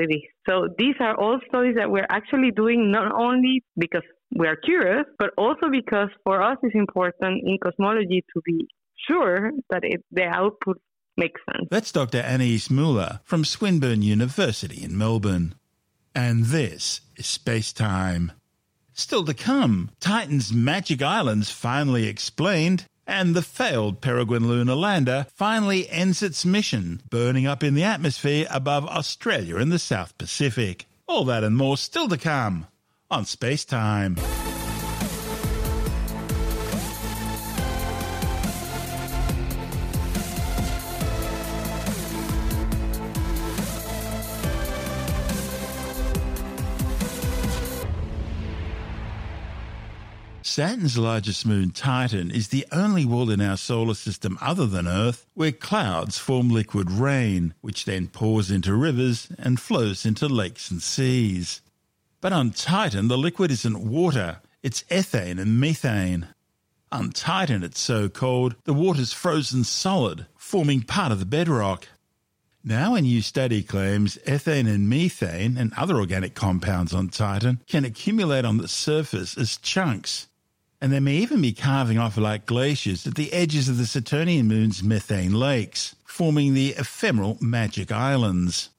So 0.47 0.69
these 0.77 0.95
are 0.99 1.15
all 1.15 1.39
studies 1.47 1.75
that 1.75 1.89
we're 1.89 2.07
actually 2.09 2.51
doing 2.51 2.91
not 2.91 3.11
only 3.11 3.63
because 3.77 4.03
we 4.35 4.47
are 4.47 4.55
curious, 4.55 5.05
but 5.17 5.31
also 5.37 5.69
because 5.69 6.09
for 6.23 6.41
us 6.41 6.57
it's 6.63 6.75
important 6.75 7.43
in 7.45 7.57
cosmology 7.61 8.23
to 8.33 8.41
be 8.45 8.67
sure 9.07 9.51
that 9.69 9.83
it, 9.83 10.03
the 10.11 10.23
output 10.23 10.81
makes 11.15 11.41
sense. 11.51 11.67
That's 11.69 11.91
Dr. 11.91 12.19
Anais 12.19 12.69
Möller 12.69 13.19
from 13.23 13.43
Swinburne 13.43 14.01
University 14.01 14.83
in 14.83 14.97
Melbourne. 14.97 15.55
And 16.13 16.45
this 16.45 17.01
is 17.15 17.27
Space 17.27 17.73
Time. 17.73 18.31
Still 18.93 19.23
to 19.25 19.33
come, 19.33 19.91
Titan's 19.99 20.51
magic 20.51 21.03
islands 21.03 21.51
finally 21.51 22.07
explained, 22.07 22.85
and 23.07 23.33
the 23.33 23.41
failed 23.41 24.01
Peregrine 24.01 24.47
lunar 24.47 24.75
lander 24.75 25.25
finally 25.33 25.89
ends 25.89 26.21
its 26.21 26.45
mission, 26.45 27.01
burning 27.09 27.47
up 27.47 27.63
in 27.63 27.73
the 27.73 27.83
atmosphere 27.83 28.45
above 28.51 28.85
Australia 28.85 29.57
in 29.57 29.69
the 29.69 29.79
South 29.79 30.17
Pacific. 30.17 30.85
All 31.07 31.23
that 31.25 31.43
and 31.43 31.55
more 31.55 31.77
still 31.77 32.09
to 32.09 32.17
come 32.17 32.67
on 33.09 33.25
Space 33.25 33.63
Time. 33.63 34.17
Saturn's 50.57 50.97
largest 50.97 51.45
moon, 51.45 51.69
Titan, 51.69 52.31
is 52.31 52.47
the 52.47 52.65
only 52.71 53.05
world 53.05 53.29
in 53.29 53.39
our 53.41 53.57
solar 53.57 53.93
system 53.93 54.39
other 54.41 54.65
than 54.65 54.87
Earth 54.87 55.27
where 55.35 55.51
clouds 55.51 56.17
form 56.17 56.49
liquid 56.49 56.89
rain, 56.89 57.53
which 57.61 57.85
then 57.85 58.07
pours 58.07 58.49
into 58.49 58.73
rivers 58.73 59.27
and 59.37 59.59
flows 59.59 60.03
into 60.03 60.27
lakes 60.27 60.71
and 60.71 60.81
seas. 60.81 61.61
But 62.21 62.33
on 62.33 62.49
Titan, 62.49 63.07
the 63.07 63.19
liquid 63.19 63.51
isn't 63.51 63.87
water, 63.87 64.39
it's 64.63 64.81
ethane 64.89 65.39
and 65.39 65.59
methane. 65.59 66.29
On 66.91 67.11
Titan, 67.11 67.63
it's 67.63 67.79
so 67.79 68.09
cold, 68.09 68.55
the 68.63 68.73
water's 68.73 69.13
frozen 69.13 69.63
solid, 69.63 70.25
forming 70.35 70.81
part 70.81 71.11
of 71.11 71.19
the 71.19 71.25
bedrock. 71.25 71.87
Now, 72.63 72.95
a 72.95 73.01
new 73.01 73.21
study 73.21 73.61
claims 73.61 74.17
ethane 74.25 74.67
and 74.67 74.89
methane 74.89 75.55
and 75.55 75.71
other 75.77 75.97
organic 75.97 76.33
compounds 76.33 76.95
on 76.95 77.09
Titan 77.09 77.61
can 77.67 77.85
accumulate 77.85 78.43
on 78.43 78.57
the 78.57 78.67
surface 78.67 79.37
as 79.37 79.57
chunks. 79.57 80.27
And 80.79 80.91
they 80.91 80.99
may 80.99 81.15
even 81.17 81.41
be 81.41 81.53
calving 81.53 81.97
off 81.97 82.17
like 82.17 82.45
glaciers 82.45 83.07
at 83.07 83.15
the 83.15 83.33
edges 83.33 83.67
of 83.67 83.77
the 83.77 83.85
Saturnian 83.85 84.47
moon's 84.47 84.83
methane 84.83 85.33
lakes, 85.33 85.95
forming 86.03 86.53
the 86.53 86.75
ephemeral 86.77 87.37
Magic 87.41 87.91
Islands. 87.91 88.69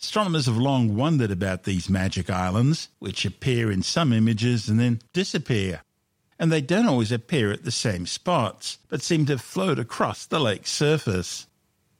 Astronomers 0.00 0.46
have 0.46 0.56
long 0.56 0.96
wondered 0.96 1.30
about 1.30 1.62
these 1.62 1.88
magic 1.88 2.28
islands, 2.30 2.88
which 2.98 3.24
appear 3.24 3.70
in 3.70 3.82
some 3.82 4.12
images 4.12 4.68
and 4.68 4.80
then 4.80 5.00
disappear. 5.12 5.82
And 6.38 6.50
they 6.50 6.60
don't 6.60 6.88
always 6.88 7.12
appear 7.12 7.52
at 7.52 7.64
the 7.64 7.70
same 7.70 8.06
spots, 8.06 8.78
but 8.88 9.02
seem 9.02 9.26
to 9.26 9.38
float 9.38 9.78
across 9.78 10.26
the 10.26 10.40
lake's 10.40 10.72
surface. 10.72 11.46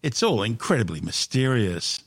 It's 0.03 0.23
all 0.23 0.43
incredibly 0.43 1.01
mysterious. 1.01 2.03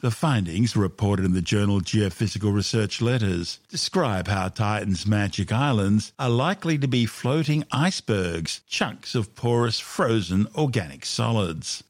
The 0.00 0.12
findings, 0.12 0.76
reported 0.76 1.24
in 1.24 1.32
the 1.32 1.42
journal 1.42 1.80
Geophysical 1.80 2.54
Research 2.54 3.02
Letters, 3.02 3.58
describe 3.68 4.28
how 4.28 4.46
Titan's 4.46 5.04
magic 5.08 5.50
islands 5.50 6.12
are 6.20 6.30
likely 6.30 6.78
to 6.78 6.86
be 6.86 7.04
floating 7.04 7.64
icebergs, 7.72 8.60
chunks 8.68 9.16
of 9.16 9.34
porous 9.34 9.80
frozen 9.80 10.46
organic 10.54 11.04
solids. 11.04 11.82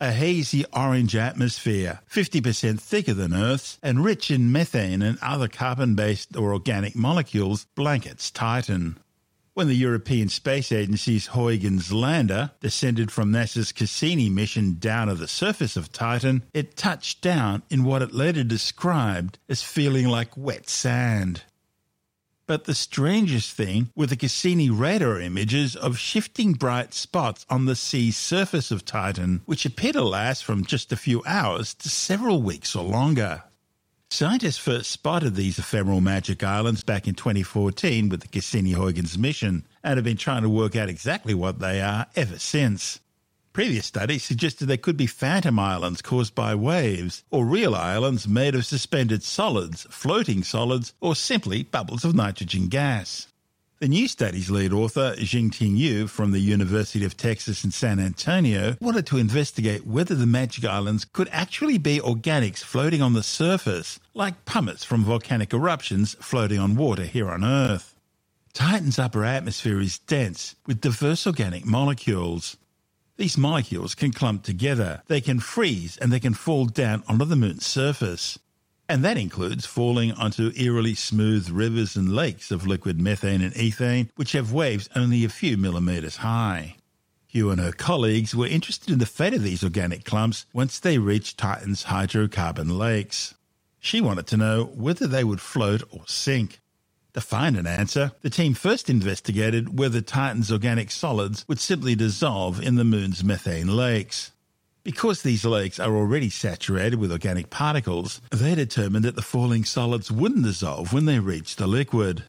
A 0.00 0.12
hazy 0.12 0.64
orange 0.72 1.16
atmosphere, 1.16 1.98
50% 2.08 2.78
thicker 2.78 3.12
than 3.12 3.34
Earth's 3.34 3.76
and 3.82 4.04
rich 4.04 4.30
in 4.30 4.52
methane 4.52 5.02
and 5.02 5.18
other 5.20 5.48
carbon 5.48 5.96
based 5.96 6.36
or 6.36 6.52
organic 6.52 6.94
molecules, 6.94 7.66
blankets 7.74 8.30
Titan. 8.30 9.00
When 9.54 9.68
the 9.68 9.74
European 9.74 10.30
Space 10.30 10.72
Agency's 10.72 11.26
Huygens 11.26 11.92
lander 11.92 12.52
descended 12.60 13.10
from 13.10 13.32
NASA's 13.32 13.70
Cassini 13.70 14.30
mission 14.30 14.78
down 14.78 15.08
to 15.08 15.14
the 15.14 15.28
surface 15.28 15.76
of 15.76 15.92
Titan, 15.92 16.44
it 16.54 16.74
touched 16.74 17.20
down 17.20 17.62
in 17.68 17.84
what 17.84 18.00
it 18.00 18.14
later 18.14 18.44
described 18.44 19.38
as 19.50 19.62
feeling 19.62 20.08
like 20.08 20.38
wet 20.38 20.70
sand. 20.70 21.42
But 22.46 22.64
the 22.64 22.74
strangest 22.74 23.54
thing 23.54 23.90
were 23.94 24.06
the 24.06 24.16
Cassini 24.16 24.70
radar 24.70 25.20
images 25.20 25.76
of 25.76 25.98
shifting 25.98 26.54
bright 26.54 26.94
spots 26.94 27.44
on 27.50 27.66
the 27.66 27.76
sea's 27.76 28.16
surface 28.16 28.70
of 28.70 28.86
Titan, 28.86 29.42
which 29.44 29.66
appear 29.66 29.92
to 29.92 30.02
last 30.02 30.44
from 30.44 30.64
just 30.64 30.92
a 30.92 30.96
few 30.96 31.22
hours 31.26 31.74
to 31.74 31.90
several 31.90 32.40
weeks 32.40 32.74
or 32.74 32.84
longer. 32.84 33.44
Scientists 34.12 34.58
first 34.58 34.90
spotted 34.90 35.34
these 35.34 35.58
ephemeral 35.58 36.02
magic 36.02 36.44
islands 36.44 36.84
back 36.84 37.08
in 37.08 37.14
2014 37.14 38.10
with 38.10 38.20
the 38.20 38.28
Cassini 38.28 38.72
Huygens 38.72 39.16
mission 39.16 39.64
and 39.82 39.96
have 39.96 40.04
been 40.04 40.18
trying 40.18 40.42
to 40.42 40.50
work 40.50 40.76
out 40.76 40.90
exactly 40.90 41.32
what 41.32 41.60
they 41.60 41.80
are 41.80 42.04
ever 42.14 42.38
since. 42.38 43.00
Previous 43.54 43.86
studies 43.86 44.22
suggested 44.22 44.66
they 44.66 44.76
could 44.76 44.98
be 44.98 45.06
phantom 45.06 45.58
islands 45.58 46.02
caused 46.02 46.34
by 46.34 46.54
waves, 46.54 47.24
or 47.30 47.46
real 47.46 47.74
islands 47.74 48.28
made 48.28 48.54
of 48.54 48.66
suspended 48.66 49.22
solids, 49.22 49.86
floating 49.88 50.42
solids, 50.42 50.92
or 51.00 51.16
simply 51.16 51.62
bubbles 51.62 52.04
of 52.04 52.14
nitrogen 52.14 52.68
gas. 52.68 53.28
The 53.82 53.88
new 53.88 54.06
study's 54.06 54.48
lead 54.48 54.72
author, 54.72 55.16
Xinting 55.18 55.76
Yu 55.76 56.06
from 56.06 56.30
the 56.30 56.38
University 56.38 57.04
of 57.04 57.16
Texas 57.16 57.64
in 57.64 57.72
San 57.72 57.98
Antonio, 57.98 58.76
wanted 58.80 59.06
to 59.06 59.18
investigate 59.18 59.84
whether 59.84 60.14
the 60.14 60.24
Magic 60.24 60.64
Islands 60.64 61.04
could 61.04 61.28
actually 61.32 61.78
be 61.78 61.98
organics 61.98 62.62
floating 62.62 63.02
on 63.02 63.14
the 63.14 63.24
surface, 63.24 63.98
like 64.14 64.44
pumice 64.44 64.84
from 64.84 65.02
volcanic 65.02 65.52
eruptions 65.52 66.14
floating 66.20 66.60
on 66.60 66.76
water 66.76 67.02
here 67.02 67.28
on 67.28 67.42
Earth. 67.42 67.96
Titan's 68.52 69.00
upper 69.00 69.24
atmosphere 69.24 69.80
is 69.80 69.98
dense 69.98 70.54
with 70.64 70.80
diverse 70.80 71.26
organic 71.26 71.66
molecules. 71.66 72.56
These 73.16 73.36
molecules 73.36 73.96
can 73.96 74.12
clump 74.12 74.44
together, 74.44 75.02
they 75.08 75.20
can 75.20 75.40
freeze, 75.40 75.96
and 75.96 76.12
they 76.12 76.20
can 76.20 76.34
fall 76.34 76.66
down 76.66 77.02
onto 77.08 77.24
the 77.24 77.34
moon's 77.34 77.66
surface 77.66 78.38
and 78.92 79.02
that 79.02 79.16
includes 79.16 79.64
falling 79.64 80.12
onto 80.12 80.52
eerily 80.54 80.94
smooth 80.94 81.48
rivers 81.48 81.96
and 81.96 82.14
lakes 82.14 82.50
of 82.50 82.66
liquid 82.66 83.00
methane 83.00 83.40
and 83.40 83.54
ethane, 83.54 84.10
which 84.16 84.32
have 84.32 84.52
waves 84.52 84.90
only 84.94 85.24
a 85.24 85.30
few 85.30 85.56
millimetres 85.56 86.16
high. 86.16 86.76
Yu 87.30 87.48
and 87.48 87.58
her 87.58 87.72
colleagues 87.72 88.34
were 88.34 88.46
interested 88.46 88.92
in 88.92 88.98
the 88.98 89.06
fate 89.06 89.32
of 89.32 89.42
these 89.42 89.64
organic 89.64 90.04
clumps 90.04 90.44
once 90.52 90.78
they 90.78 90.98
reached 90.98 91.38
Titan's 91.38 91.84
hydrocarbon 91.84 92.76
lakes. 92.76 93.34
She 93.80 94.02
wanted 94.02 94.26
to 94.26 94.36
know 94.36 94.64
whether 94.74 95.06
they 95.06 95.24
would 95.24 95.40
float 95.40 95.82
or 95.90 96.02
sink. 96.06 96.60
To 97.14 97.22
find 97.22 97.56
an 97.56 97.66
answer, 97.66 98.12
the 98.20 98.28
team 98.28 98.52
first 98.52 98.90
investigated 98.90 99.78
whether 99.78 100.02
Titan's 100.02 100.52
organic 100.52 100.90
solids 100.90 101.46
would 101.48 101.60
simply 101.60 101.94
dissolve 101.94 102.60
in 102.60 102.74
the 102.74 102.84
moon's 102.84 103.24
methane 103.24 103.74
lakes. 103.74 104.31
Because 104.84 105.22
these 105.22 105.44
lakes 105.44 105.78
are 105.78 105.94
already 105.94 106.28
saturated 106.28 106.98
with 106.98 107.12
organic 107.12 107.50
particles, 107.50 108.20
they 108.30 108.56
determined 108.56 109.04
that 109.04 109.14
the 109.14 109.22
falling 109.22 109.64
solids 109.64 110.10
wouldn't 110.10 110.44
dissolve 110.44 110.92
when 110.92 111.04
they 111.04 111.20
reached 111.20 111.58
the 111.58 111.68
liquid. 111.68 112.24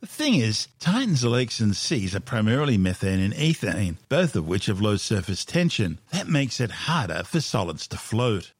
The 0.00 0.08
thing 0.08 0.34
is, 0.34 0.68
Titan's 0.80 1.24
lakes 1.24 1.60
and 1.60 1.74
seas 1.74 2.14
are 2.14 2.20
primarily 2.20 2.76
methane 2.76 3.20
and 3.20 3.32
ethane, 3.34 3.96
both 4.08 4.34
of 4.34 4.46
which 4.46 4.66
have 4.66 4.80
low 4.80 4.96
surface 4.96 5.44
tension. 5.44 6.00
That 6.10 6.28
makes 6.28 6.60
it 6.60 6.70
harder 6.70 7.22
for 7.22 7.40
solids 7.40 7.86
to 7.88 7.96
float. 7.96 8.52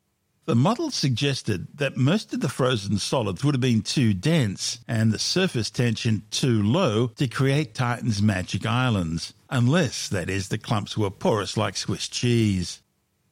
The 0.47 0.55
model 0.55 0.91
suggested 0.91 1.67
that 1.79 1.97
most 1.97 2.33
of 2.35 2.41
the 2.41 2.49
frozen 2.49 2.99
solids 2.99 3.43
would 3.43 3.55
have 3.55 3.61
been 3.61 3.83
too 3.83 4.15
dense 4.15 4.79
and 4.87 5.11
the 5.11 5.19
surface 5.19 5.71
tension 5.71 6.23
too 6.31 6.63
low 6.63 7.09
to 7.17 7.27
create 7.27 7.75
Titan's 7.75 8.23
magic 8.23 8.65
islands, 8.65 9.35
unless, 9.51 10.09
that 10.09 10.31
is, 10.31 10.49
the 10.49 10.59
clumps 10.59 10.97
were 10.97 11.11
porous 11.11 11.57
like 11.57 11.77
Swiss 11.77 12.09
cheese. 12.09 12.81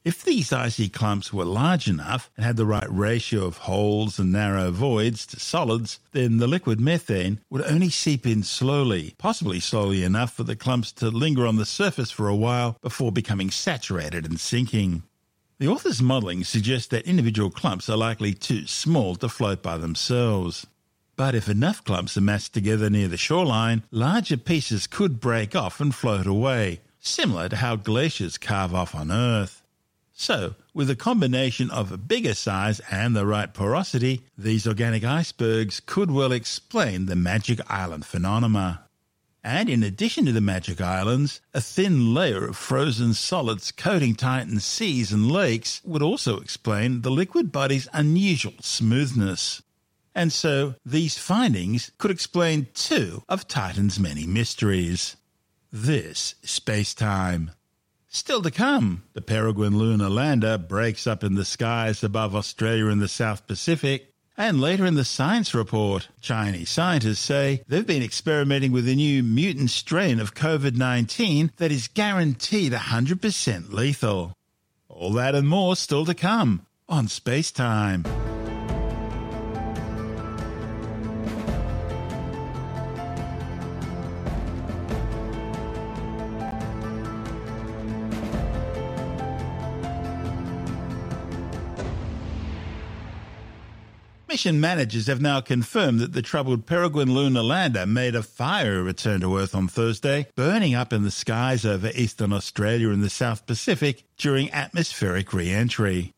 If 0.05 0.21
these 0.21 0.51
icy 0.51 0.89
clumps 0.89 1.31
were 1.31 1.45
large 1.45 1.87
enough 1.87 2.29
and 2.35 2.45
had 2.45 2.57
the 2.57 2.65
right 2.65 2.87
ratio 2.89 3.45
of 3.45 3.59
holes 3.59 4.19
and 4.19 4.33
narrow 4.33 4.69
voids 4.69 5.25
to 5.27 5.39
solids, 5.39 6.01
then 6.11 6.39
the 6.39 6.47
liquid 6.47 6.81
methane 6.81 7.39
would 7.49 7.61
only 7.61 7.89
seep 7.89 8.27
in 8.27 8.43
slowly, 8.43 9.15
possibly 9.17 9.61
slowly 9.61 10.03
enough 10.03 10.33
for 10.33 10.43
the 10.43 10.57
clumps 10.57 10.91
to 10.93 11.07
linger 11.07 11.47
on 11.47 11.55
the 11.55 11.65
surface 11.65 12.11
for 12.11 12.27
a 12.27 12.35
while 12.35 12.77
before 12.81 13.13
becoming 13.13 13.49
saturated 13.49 14.25
and 14.25 14.41
sinking. 14.41 15.03
The 15.57 15.69
author's 15.69 16.01
modelling 16.01 16.43
suggests 16.43 16.87
that 16.87 17.07
individual 17.07 17.49
clumps 17.49 17.87
are 17.87 17.95
likely 17.95 18.33
too 18.33 18.67
small 18.67 19.15
to 19.15 19.29
float 19.29 19.63
by 19.63 19.77
themselves. 19.77 20.67
But 21.15 21.33
if 21.33 21.47
enough 21.47 21.81
clumps 21.81 22.17
are 22.17 22.21
massed 22.21 22.53
together 22.53 22.89
near 22.89 23.07
the 23.07 23.15
shoreline, 23.15 23.83
larger 23.89 24.35
pieces 24.35 24.85
could 24.85 25.21
break 25.21 25.55
off 25.55 25.79
and 25.79 25.95
float 25.95 26.27
away, 26.27 26.81
similar 26.99 27.47
to 27.47 27.55
how 27.55 27.77
glaciers 27.77 28.37
calve 28.37 28.75
off 28.75 28.93
on 28.93 29.09
Earth. 29.09 29.62
So, 30.23 30.55
with 30.73 30.89
a 30.89 30.95
combination 30.95 31.69
of 31.69 31.91
a 31.91 31.97
bigger 31.97 32.33
size 32.33 32.79
and 32.89 33.13
the 33.13 33.25
right 33.25 33.53
porosity, 33.53 34.21
these 34.37 34.65
organic 34.65 35.03
icebergs 35.03 35.81
could 35.81 36.11
well 36.11 36.31
explain 36.31 37.07
the 37.07 37.15
Magic 37.17 37.59
Island 37.69 38.05
phenomena. 38.05 38.85
And 39.43 39.67
in 39.67 39.83
addition 39.83 40.23
to 40.27 40.31
the 40.31 40.39
Magic 40.39 40.79
Islands, 40.79 41.41
a 41.53 41.59
thin 41.59 42.13
layer 42.13 42.45
of 42.45 42.55
frozen 42.55 43.13
solids 43.13 43.73
coating 43.73 44.15
Titan 44.15 44.61
seas 44.61 45.11
and 45.11 45.29
lakes 45.29 45.81
would 45.83 46.01
also 46.01 46.39
explain 46.39 47.01
the 47.01 47.11
liquid 47.11 47.51
body's 47.51 47.89
unusual 47.91 48.53
smoothness. 48.61 49.61
And 50.15 50.31
so 50.31 50.75
these 50.85 51.17
findings 51.17 51.91
could 51.97 52.11
explain 52.11 52.67
two 52.73 53.23
of 53.27 53.49
Titan's 53.49 53.99
many 53.99 54.25
mysteries. 54.25 55.17
This 55.69 56.35
is 56.41 56.49
space 56.49 56.93
time. 56.93 57.51
Still 58.15 58.43
to 58.43 58.51
come, 58.51 59.01
the 59.13 59.23
Peregrine 59.23 59.75
lunar 59.75 60.07
lander 60.07 60.59
breaks 60.59 61.07
up 61.07 61.23
in 61.23 61.33
the 61.33 61.43
skies 61.43 62.03
above 62.03 62.35
Australia 62.35 62.85
and 62.85 63.01
the 63.01 63.07
South 63.07 63.47
Pacific. 63.47 64.13
And 64.37 64.61
later 64.61 64.85
in 64.85 64.93
the 64.93 65.03
science 65.03 65.55
report, 65.55 66.09
Chinese 66.21 66.69
scientists 66.69 67.21
say 67.21 67.63
they've 67.67 67.87
been 67.87 68.03
experimenting 68.03 68.71
with 68.71 68.87
a 68.87 68.93
new 68.93 69.23
mutant 69.23 69.71
strain 69.71 70.19
of 70.19 70.35
COVID 70.35 70.75
19 70.75 71.53
that 71.57 71.71
is 71.71 71.87
guaranteed 71.87 72.71
100% 72.71 73.73
lethal. 73.73 74.37
All 74.87 75.11
that 75.13 75.33
and 75.33 75.47
more 75.47 75.75
still 75.75 76.05
to 76.05 76.13
come 76.13 76.67
on 76.87 77.07
Space 77.07 77.51
Time. 77.51 78.05
Mission 94.43 94.59
managers 94.59 95.07
have 95.07 95.21
now 95.21 95.39
confirmed 95.39 96.01
that 96.01 96.11
the 96.11 96.21
troubled 96.21 96.65
Peregrine 96.65 97.13
lunar 97.13 97.41
lander 97.41 97.85
made 97.85 98.13
a 98.13 98.21
fiery 98.21 98.81
return 98.81 99.21
to 99.21 99.37
Earth 99.37 99.55
on 99.55 99.69
Thursday, 99.69 100.27
burning 100.35 100.75
up 100.75 100.91
in 100.91 101.03
the 101.03 101.11
skies 101.11 101.65
over 101.65 101.91
eastern 101.95 102.33
Australia 102.33 102.89
and 102.89 103.01
the 103.01 103.09
South 103.09 103.45
Pacific 103.45 104.03
during 104.17 104.51
atmospheric 104.51 105.31
re 105.31 105.49
entry. 105.49 106.11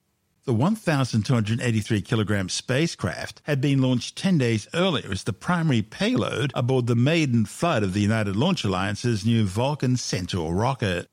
The 0.46 0.56
1,283 0.56 2.02
kilogram 2.02 2.50
spacecraft 2.50 3.44
had 3.44 3.62
been 3.62 3.84
launched 3.84 4.16
10 4.16 4.40
days 4.40 4.68
earlier 4.74 5.12
as 5.12 5.26
the 5.26 5.32
primary 5.32 5.84
payload 5.84 6.52
aboard 6.56 6.88
the 6.88 6.96
maiden 6.96 7.46
flight 7.46 7.84
of 7.84 7.94
the 7.94 8.02
United 8.02 8.36
Launch 8.36 8.66
Alliance's 8.66 9.24
new 9.24 9.46
Vulcan 9.46 9.98
Centaur 9.98 10.56
rocket. 10.56 11.08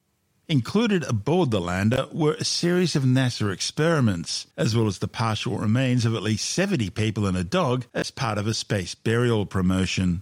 Included 0.52 1.04
aboard 1.04 1.50
the 1.50 1.62
lander 1.62 2.08
were 2.12 2.34
a 2.34 2.44
series 2.44 2.94
of 2.94 3.04
NASA 3.04 3.50
experiments, 3.50 4.46
as 4.54 4.76
well 4.76 4.86
as 4.86 4.98
the 4.98 5.08
partial 5.08 5.56
remains 5.56 6.04
of 6.04 6.14
at 6.14 6.22
least 6.22 6.50
70 6.50 6.90
people 6.90 7.26
and 7.26 7.38
a 7.38 7.42
dog 7.42 7.86
as 7.94 8.10
part 8.10 8.36
of 8.36 8.46
a 8.46 8.52
space 8.52 8.94
burial 8.94 9.46
promotion. 9.46 10.20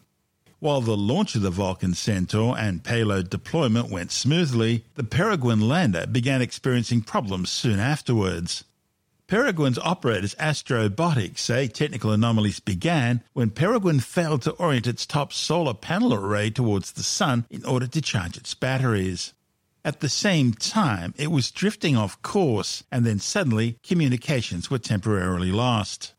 While 0.61 0.83
the 0.83 0.97
launch 0.97 1.35
of 1.35 1.43
the 1.43 1.51
Vulcan 1.51 1.95
Centaur 1.95 2.57
and 2.57 2.85
payload 2.85 3.29
deployment 3.29 3.91
went 3.91 4.13
smoothly, 4.13 4.85
the 4.95 5.03
Peregrine 5.03 5.69
lander 5.69 6.07
began 6.07 6.41
experiencing 6.41 7.01
problems 7.01 7.51
soon 7.51 7.81
afterwards. 7.81 8.63
Peregrine's 9.27 9.81
operators 9.81 10.37
Astrobotics 10.37 11.39
say 11.39 11.67
technical 11.67 12.13
anomalies 12.13 12.61
began 12.61 13.25
when 13.33 13.51
Peregrine 13.51 13.99
failed 13.99 14.43
to 14.43 14.53
orient 14.53 14.87
its 14.87 15.07
top 15.07 15.33
solar 15.33 15.75
panel 15.75 16.15
array 16.15 16.51
towards 16.51 16.93
the 16.93 17.03
sun 17.03 17.47
in 17.51 17.65
order 17.65 17.89
to 17.89 18.01
charge 18.01 18.37
its 18.37 18.55
batteries. 18.55 19.33
At 19.83 20.01
the 20.01 20.11
same 20.11 20.53
time, 20.53 21.15
it 21.17 21.31
was 21.31 21.51
drifting 21.51 21.97
off 21.97 22.21
course, 22.21 22.85
and 22.93 23.07
then 23.07 23.19
suddenly 23.19 23.79
communications 23.83 24.71
were 24.71 24.79
temporarily 24.79 25.51
lost. 25.51 26.13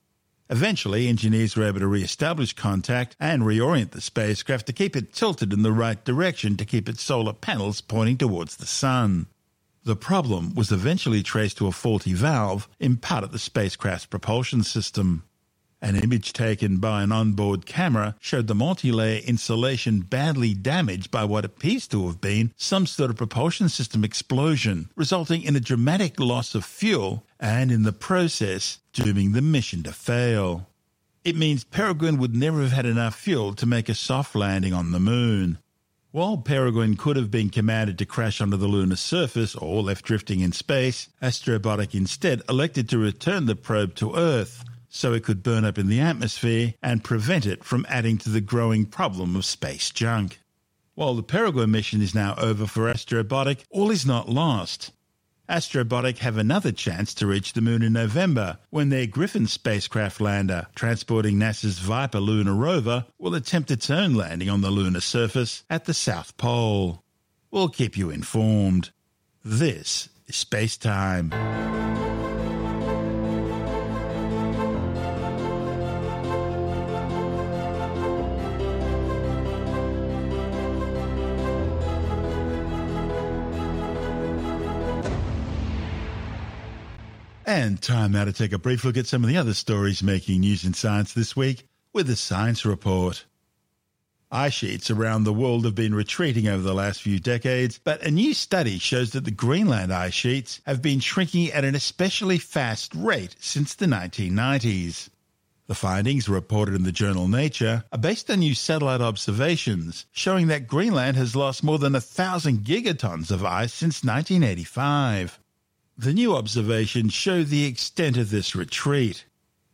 Eventually, 0.49 1.07
engineers 1.07 1.55
were 1.55 1.67
able 1.67 1.79
to 1.79 1.87
re 1.87 2.03
establish 2.03 2.53
contact 2.53 3.15
and 3.19 3.43
reorient 3.43 3.91
the 3.91 4.01
spacecraft 4.01 4.65
to 4.65 4.73
keep 4.73 4.95
it 4.95 5.13
tilted 5.13 5.53
in 5.53 5.61
the 5.61 5.71
right 5.71 6.03
direction 6.03 6.57
to 6.57 6.65
keep 6.65 6.89
its 6.89 7.03
solar 7.03 7.33
panels 7.33 7.81
pointing 7.81 8.17
towards 8.17 8.57
the 8.57 8.65
sun. 8.65 9.27
The 9.83 9.95
problem 9.95 10.53
was 10.55 10.71
eventually 10.71 11.23
traced 11.23 11.57
to 11.57 11.67
a 11.67 11.71
faulty 11.71 12.13
valve 12.13 12.67
in 12.79 12.97
part 12.97 13.23
of 13.23 13.31
the 13.31 13.39
spacecraft's 13.39 14.07
propulsion 14.07 14.63
system. 14.63 15.23
An 15.83 15.95
image 15.95 16.31
taken 16.31 16.77
by 16.77 17.01
an 17.01 17.11
onboard 17.11 17.65
camera 17.65 18.15
showed 18.19 18.45
the 18.45 18.53
multi-layer 18.53 19.21
insulation 19.25 20.01
badly 20.01 20.53
damaged 20.53 21.09
by 21.09 21.23
what 21.23 21.43
appears 21.43 21.87
to 21.87 22.05
have 22.05 22.21
been 22.21 22.53
some 22.55 22.85
sort 22.85 23.09
of 23.09 23.15
propulsion 23.15 23.67
system 23.67 24.03
explosion, 24.03 24.91
resulting 24.95 25.41
in 25.41 25.55
a 25.55 25.59
dramatic 25.59 26.19
loss 26.19 26.53
of 26.53 26.65
fuel 26.65 27.23
and 27.39 27.71
in 27.71 27.81
the 27.81 27.91
process 27.91 28.77
dooming 28.93 29.31
the 29.31 29.41
mission 29.41 29.81
to 29.81 29.91
fail. 29.91 30.67
It 31.23 31.35
means 31.35 31.63
Peregrine 31.63 32.19
would 32.19 32.35
never 32.35 32.61
have 32.61 32.73
had 32.73 32.85
enough 32.85 33.15
fuel 33.15 33.55
to 33.55 33.65
make 33.65 33.89
a 33.89 33.95
soft 33.95 34.35
landing 34.35 34.73
on 34.73 34.91
the 34.91 34.99
moon. 34.99 35.57
While 36.11 36.37
Peregrine 36.37 36.95
could 36.95 37.15
have 37.15 37.31
been 37.31 37.49
commanded 37.49 37.97
to 37.97 38.05
crash 38.05 38.39
onto 38.39 38.57
the 38.57 38.67
lunar 38.67 38.97
surface 38.97 39.55
or 39.55 39.81
left 39.81 40.05
drifting 40.05 40.41
in 40.41 40.51
space, 40.51 41.09
Astrobotic 41.23 41.95
instead 41.95 42.43
elected 42.47 42.87
to 42.89 42.99
return 42.99 43.45
the 43.45 43.55
probe 43.55 43.95
to 43.95 44.15
Earth 44.15 44.63
so 44.91 45.13
it 45.13 45.23
could 45.23 45.41
burn 45.41 45.65
up 45.65 45.79
in 45.79 45.87
the 45.87 46.01
atmosphere 46.01 46.73
and 46.83 47.03
prevent 47.03 47.47
it 47.47 47.63
from 47.63 47.85
adding 47.89 48.17
to 48.19 48.29
the 48.29 48.41
growing 48.41 48.85
problem 48.85 49.35
of 49.35 49.45
space 49.45 49.89
junk. 49.89 50.39
While 50.93 51.15
the 51.15 51.23
Peregrine 51.23 51.71
mission 51.71 52.01
is 52.01 52.13
now 52.13 52.35
over 52.37 52.67
for 52.67 52.91
Astrobotic, 52.91 53.63
all 53.71 53.89
is 53.89 54.05
not 54.05 54.29
lost. 54.29 54.91
Astrobotic 55.49 56.19
have 56.19 56.37
another 56.37 56.71
chance 56.71 57.13
to 57.15 57.25
reach 57.25 57.53
the 57.53 57.61
moon 57.61 57.81
in 57.81 57.93
November 57.93 58.57
when 58.69 58.89
their 58.89 59.07
Griffin 59.07 59.47
spacecraft 59.47 60.21
lander, 60.21 60.67
transporting 60.75 61.37
NASA's 61.37 61.79
Viper 61.79 62.19
lunar 62.19 62.53
rover, 62.53 63.05
will 63.17 63.33
attempt 63.33 63.71
its 63.71 63.89
own 63.89 64.13
landing 64.13 64.49
on 64.49 64.61
the 64.61 64.71
lunar 64.71 65.01
surface 65.01 65.63
at 65.69 65.85
the 65.85 65.93
South 65.93 66.35
Pole. 66.37 67.03
We'll 67.49 67.69
keep 67.69 67.97
you 67.97 68.09
informed. 68.09 68.91
This 69.43 70.09
is 70.27 70.35
Space 70.35 70.77
Time. 70.77 71.31
And 87.61 87.79
time 87.79 88.13
now 88.13 88.25
to 88.25 88.33
take 88.33 88.53
a 88.53 88.57
brief 88.57 88.83
look 88.83 88.97
at 88.97 89.05
some 89.05 89.23
of 89.23 89.29
the 89.29 89.37
other 89.37 89.53
stories 89.53 90.01
making 90.01 90.39
news 90.39 90.65
in 90.65 90.73
science 90.73 91.13
this 91.13 91.35
week 91.35 91.67
with 91.93 92.07
the 92.07 92.15
Science 92.15 92.65
Report. 92.65 93.23
Ice 94.31 94.53
sheets 94.53 94.89
around 94.89 95.25
the 95.25 95.31
world 95.31 95.63
have 95.65 95.75
been 95.75 95.93
retreating 95.93 96.47
over 96.47 96.63
the 96.63 96.73
last 96.73 97.03
few 97.03 97.19
decades, 97.19 97.79
but 97.83 98.01
a 98.01 98.09
new 98.09 98.33
study 98.33 98.79
shows 98.79 99.11
that 99.11 99.25
the 99.25 99.31
Greenland 99.31 99.93
ice 99.93 100.15
sheets 100.15 100.59
have 100.65 100.81
been 100.81 100.99
shrinking 100.99 101.51
at 101.51 101.63
an 101.63 101.75
especially 101.75 102.39
fast 102.39 102.95
rate 102.95 103.35
since 103.39 103.75
the 103.75 103.85
1990s. 103.85 105.09
The 105.67 105.75
findings, 105.75 106.27
reported 106.27 106.73
in 106.73 106.81
the 106.81 106.91
journal 106.91 107.27
Nature, 107.27 107.83
are 107.91 107.99
based 107.99 108.31
on 108.31 108.39
new 108.39 108.55
satellite 108.55 109.01
observations 109.01 110.07
showing 110.11 110.47
that 110.47 110.65
Greenland 110.65 111.15
has 111.15 111.35
lost 111.35 111.63
more 111.63 111.77
than 111.77 111.93
a 111.93 112.01
thousand 112.01 112.61
gigatons 112.61 113.29
of 113.29 113.45
ice 113.45 113.71
since 113.71 114.03
1985. 114.03 115.37
The 116.01 116.13
new 116.13 116.35
observations 116.35 117.13
show 117.13 117.43
the 117.43 117.65
extent 117.65 118.17
of 118.17 118.31
this 118.31 118.55
retreat. 118.55 119.25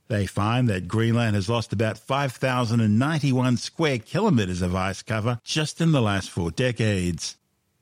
They 0.10 0.26
find 0.26 0.68
that 0.68 0.90
Greenland 0.90 1.38
has 1.38 1.48
lost 1.48 1.72
about 1.72 1.98
5,091 1.98 3.56
square 3.56 3.98
kilometres 3.98 4.62
of 4.62 4.76
ice 4.76 5.02
cover 5.02 5.40
just 5.46 5.80
in 5.80 5.94
the 5.94 6.02
last 6.02 6.30
four 6.30 6.52
decades. 6.52 7.38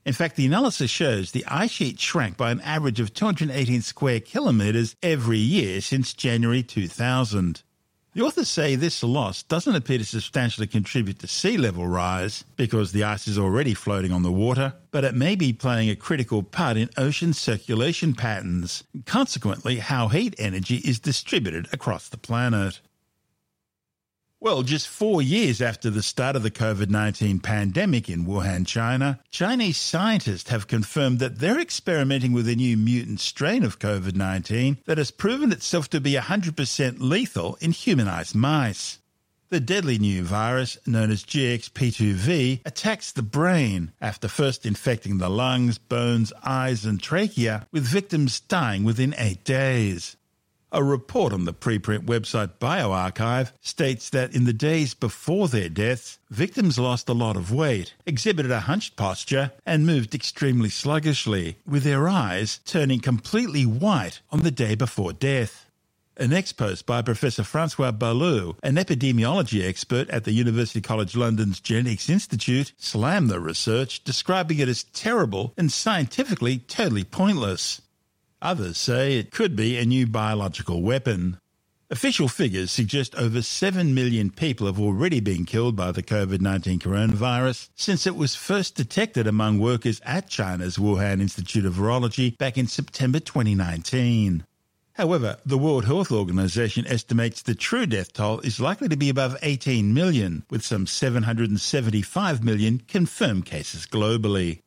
In 0.06 0.14
fact, 0.14 0.36
the 0.36 0.46
analysis 0.46 0.92
shows 0.92 1.32
the 1.32 1.44
ice 1.48 1.72
sheet 1.72 2.00
shrank 2.00 2.38
by 2.38 2.52
an 2.52 2.62
average 2.62 3.00
of 3.00 3.16
218 3.16 3.82
square 3.82 4.20
kilometres 4.20 4.96
every 5.02 5.40
year 5.40 5.82
since 5.82 6.14
January 6.14 6.62
2000. 6.62 7.64
The 8.16 8.22
authors 8.22 8.48
say 8.48 8.78
this 8.78 9.04
loss 9.04 9.44
doesn't 9.44 9.76
appear 9.76 9.98
to 9.98 10.06
substantially 10.06 10.68
contribute 10.68 11.20
to 11.20 11.28
sea 11.28 11.58
level 11.58 11.86
rise 11.86 12.46
because 12.56 12.94
the 12.94 13.04
ice 13.04 13.28
is 13.28 13.38
already 13.38 13.74
floating 13.74 14.14
on 14.14 14.24
the 14.24 14.32
water, 14.32 14.74
but 14.92 15.04
it 15.04 15.14
may 15.14 15.36
be 15.36 15.52
playing 15.52 15.90
a 15.90 15.98
critical 15.98 16.42
part 16.42 16.78
in 16.78 16.90
ocean 16.96 17.34
circulation 17.34 18.14
patterns, 18.14 18.86
and 18.94 19.06
consequently, 19.06 19.80
how 19.80 20.08
heat 20.08 20.34
energy 20.38 20.78
is 20.78 20.98
distributed 20.98 21.68
across 21.74 22.08
the 22.08 22.16
planet. 22.16 22.80
Well, 24.46 24.62
just 24.62 24.88
four 24.88 25.24
years 25.24 25.60
after 25.60 25.90
the 25.90 26.04
start 26.04 26.36
of 26.36 26.44
the 26.44 26.52
COVID 26.52 26.92
19 26.92 27.40
pandemic 27.40 28.08
in 28.08 28.28
Wuhan, 28.28 28.68
China, 28.68 29.20
Chinese 29.32 29.76
scientists 29.76 30.52
have 30.52 30.68
confirmed 30.68 31.18
that 31.18 31.40
they're 31.40 31.60
experimenting 31.60 32.32
with 32.32 32.48
a 32.48 32.56
new 32.56 32.78
mutant 32.78 33.22
strain 33.22 33.64
of 33.64 33.80
COVID 33.80 34.14
19 34.14 34.78
that 34.86 35.00
has 35.00 35.10
proven 35.10 35.52
itself 35.52 35.90
to 35.90 36.00
be 36.00 36.14
100% 36.14 36.98
lethal 37.00 37.58
in 37.60 37.72
humanized 37.72 38.36
mice. 38.36 39.00
The 39.50 39.60
deadly 39.60 39.98
new 39.98 40.22
virus, 40.22 40.78
known 40.86 41.10
as 41.10 41.24
GXP2V, 41.24 42.62
attacks 42.68 43.12
the 43.12 43.24
brain 43.24 43.94
after 44.00 44.28
first 44.28 44.64
infecting 44.64 45.18
the 45.18 45.28
lungs, 45.28 45.80
bones, 45.80 46.32
eyes, 46.44 46.86
and 46.86 47.02
trachea, 47.02 47.66
with 47.72 47.84
victims 47.84 48.42
dying 48.42 48.84
within 48.84 49.16
eight 49.18 49.44
days. 49.44 50.18
A 50.76 50.84
report 50.84 51.32
on 51.32 51.46
the 51.46 51.54
preprint 51.54 52.00
website 52.00 52.60
bioRxiv 52.60 53.54
states 53.62 54.10
that 54.10 54.36
in 54.36 54.44
the 54.44 54.52
days 54.52 54.94
before 54.94 55.48
their 55.48 55.70
deaths, 55.70 56.20
victims 56.30 56.78
lost 56.78 57.08
a 57.08 57.14
lot 57.14 57.38
of 57.38 57.50
weight, 57.50 57.94
exhibited 58.06 58.52
a 58.52 58.60
hunched 58.60 58.98
posture, 58.98 59.54
and 59.66 59.86
moved 59.86 60.14
extremely 60.14 60.68
sluggishly, 60.68 61.56
with 61.66 61.84
their 61.84 62.10
eyes 62.10 62.60
turning 62.66 63.00
completely 63.00 63.66
white 63.66 64.20
on 64.32 64.42
the 64.42 64.52
day 64.52 64.76
before 64.76 65.14
death. 65.14 65.66
An 66.18 66.34
X 66.34 66.52
post 66.52 66.86
by 66.86 67.02
Professor 67.02 67.46
Francois 67.46 67.94
Balloux, 67.94 68.58
an 68.62 68.76
epidemiology 68.76 69.66
expert 69.66 70.10
at 70.10 70.26
the 70.26 70.34
University 70.34 70.82
College 70.82 71.16
London's 71.16 71.62
Genetics 71.62 72.10
Institute, 72.10 72.74
slammed 72.78 73.30
the 73.30 73.40
research, 73.40 74.04
describing 74.04 74.60
it 74.60 74.68
as 74.68 74.84
terrible 74.84 75.54
and 75.56 75.72
scientifically 75.72 76.58
totally 76.58 77.06
pointless. 77.06 77.82
Others 78.46 78.78
say 78.78 79.18
it 79.18 79.32
could 79.32 79.56
be 79.56 79.76
a 79.76 79.86
new 79.86 80.06
biological 80.06 80.84
weapon. 80.84 81.40
Official 81.90 82.28
figures 82.28 82.70
suggest 82.70 83.16
over 83.16 83.42
7 83.42 83.96
million 83.96 84.30
people 84.30 84.68
have 84.68 84.80
already 84.80 85.20
been 85.20 85.46
killed 85.46 85.76
by 85.76 85.92
the 85.92 86.04
COVID 86.04 86.42
19 86.42 86.78
coronavirus 86.78 87.70
since 87.74 88.06
it 88.06 88.16
was 88.16 88.36
first 88.36 88.76
detected 88.76 89.26
among 89.26 89.58
workers 89.58 90.00
at 90.06 90.30
China's 90.30 90.78
Wuhan 90.78 91.22
Institute 91.22 91.66
of 91.66 91.74
Virology 91.74 92.38
back 92.38 92.56
in 92.56 92.68
September 92.68 93.20
2019. 93.20 94.46
However, 94.94 95.38
the 95.44 95.58
World 95.58 95.86
Health 95.86 96.12
Organization 96.12 96.86
estimates 96.86 97.42
the 97.42 97.56
true 97.56 97.88
death 97.88 98.14
toll 98.14 98.42
is 98.42 98.60
likely 98.60 98.90
to 98.90 98.96
be 98.96 99.10
above 99.10 99.38
18 99.42 99.92
million, 99.92 100.44
with 100.52 100.64
some 100.64 100.86
775 100.86 102.44
million 102.44 102.80
confirmed 102.88 103.48
cases 103.48 103.88
globally. 103.88 104.60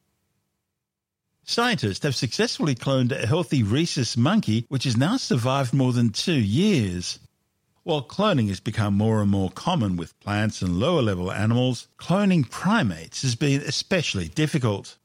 Scientists 1.50 2.02
have 2.02 2.14
successfully 2.14 2.74
cloned 2.74 3.10
a 3.10 3.26
healthy 3.26 3.62
rhesus 3.62 4.18
monkey, 4.18 4.66
which 4.68 4.84
has 4.84 4.98
now 4.98 5.16
survived 5.16 5.72
more 5.72 5.94
than 5.94 6.10
two 6.10 6.38
years. 6.38 7.18
While 7.84 8.02
cloning 8.02 8.48
has 8.48 8.60
become 8.60 8.92
more 8.92 9.22
and 9.22 9.30
more 9.30 9.48
common 9.52 9.96
with 9.96 10.20
plants 10.20 10.60
and 10.60 10.78
lower 10.78 11.00
level 11.00 11.32
animals, 11.32 11.88
cloning 11.98 12.50
primates 12.50 13.22
has 13.22 13.34
been 13.34 13.62
especially 13.62 14.28
difficult. 14.28 14.98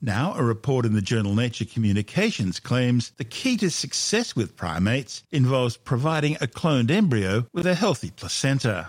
Now, 0.00 0.32
a 0.34 0.42
report 0.42 0.86
in 0.86 0.94
the 0.94 1.02
journal 1.02 1.34
Nature 1.34 1.66
Communications 1.66 2.58
claims 2.58 3.10
the 3.18 3.24
key 3.24 3.58
to 3.58 3.70
success 3.70 4.34
with 4.34 4.56
primates 4.56 5.22
involves 5.30 5.76
providing 5.76 6.36
a 6.36 6.46
cloned 6.46 6.90
embryo 6.90 7.46
with 7.52 7.66
a 7.66 7.74
healthy 7.74 8.10
placenta. 8.16 8.88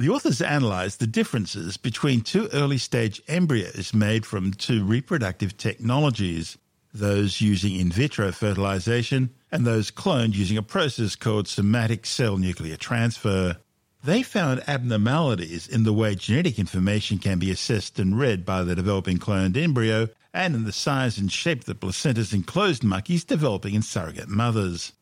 The 0.00 0.08
authors 0.08 0.40
analysed 0.40 0.98
the 0.98 1.06
differences 1.06 1.76
between 1.76 2.22
two 2.22 2.48
early 2.54 2.78
stage 2.78 3.20
embryos 3.28 3.92
made 3.92 4.24
from 4.24 4.54
two 4.54 4.82
reproductive 4.82 5.58
technologies, 5.58 6.56
those 6.94 7.42
using 7.42 7.76
in 7.78 7.92
vitro 7.92 8.32
fertilization 8.32 9.28
and 9.52 9.66
those 9.66 9.90
cloned 9.90 10.32
using 10.32 10.56
a 10.56 10.62
process 10.62 11.16
called 11.16 11.48
somatic 11.48 12.06
cell 12.06 12.38
nuclear 12.38 12.78
transfer. 12.78 13.58
They 14.02 14.22
found 14.22 14.66
abnormalities 14.66 15.68
in 15.68 15.82
the 15.82 15.92
way 15.92 16.14
genetic 16.14 16.58
information 16.58 17.18
can 17.18 17.38
be 17.38 17.50
assessed 17.50 17.98
and 17.98 18.18
read 18.18 18.46
by 18.46 18.62
the 18.62 18.74
developing 18.74 19.18
cloned 19.18 19.54
embryo 19.54 20.08
and 20.32 20.54
in 20.54 20.64
the 20.64 20.72
size 20.72 21.18
and 21.18 21.30
shape 21.30 21.58
of 21.58 21.66
the 21.66 21.74
placentas 21.74 22.32
in 22.32 22.44
closed 22.44 22.82
monkeys 22.82 23.22
developing 23.22 23.74
in 23.74 23.82
surrogate 23.82 24.30
mothers. 24.30 24.94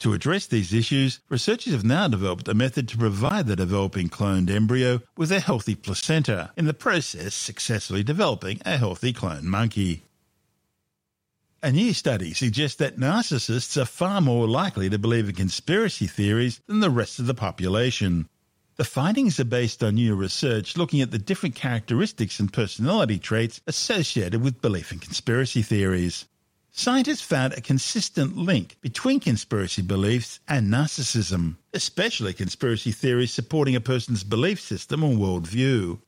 To 0.00 0.14
address 0.14 0.46
these 0.46 0.72
issues, 0.72 1.20
researchers 1.28 1.74
have 1.74 1.84
now 1.84 2.08
developed 2.08 2.48
a 2.48 2.54
method 2.54 2.88
to 2.88 2.96
provide 2.96 3.46
the 3.46 3.54
developing 3.54 4.08
cloned 4.08 4.48
embryo 4.48 5.02
with 5.14 5.30
a 5.30 5.40
healthy 5.40 5.74
placenta, 5.74 6.52
in 6.56 6.64
the 6.64 6.72
process 6.72 7.34
successfully 7.34 8.02
developing 8.02 8.62
a 8.64 8.78
healthy 8.78 9.12
cloned 9.12 9.42
monkey. 9.42 10.04
A 11.62 11.70
new 11.70 11.92
study 11.92 12.32
suggests 12.32 12.78
that 12.78 12.96
narcissists 12.96 13.76
are 13.76 13.84
far 13.84 14.22
more 14.22 14.48
likely 14.48 14.88
to 14.88 14.98
believe 14.98 15.28
in 15.28 15.34
conspiracy 15.34 16.06
theories 16.06 16.62
than 16.66 16.80
the 16.80 16.88
rest 16.88 17.18
of 17.18 17.26
the 17.26 17.34
population. 17.34 18.26
The 18.76 18.84
findings 18.84 19.38
are 19.38 19.44
based 19.44 19.84
on 19.84 19.96
new 19.96 20.14
research 20.14 20.78
looking 20.78 21.02
at 21.02 21.10
the 21.10 21.18
different 21.18 21.56
characteristics 21.56 22.40
and 22.40 22.50
personality 22.50 23.18
traits 23.18 23.60
associated 23.66 24.40
with 24.40 24.62
belief 24.62 24.92
in 24.92 24.98
conspiracy 25.00 25.60
theories. 25.60 26.24
Scientists 26.72 27.20
found 27.20 27.52
a 27.52 27.60
consistent 27.60 28.36
link 28.36 28.76
between 28.80 29.18
conspiracy 29.18 29.82
beliefs 29.82 30.38
and 30.46 30.68
narcissism, 30.68 31.56
especially 31.74 32.32
conspiracy 32.32 32.92
theories 32.92 33.32
supporting 33.32 33.74
a 33.74 33.80
person's 33.80 34.22
belief 34.22 34.60
system 34.60 35.02
or 35.02 35.12
worldview. 35.12 35.98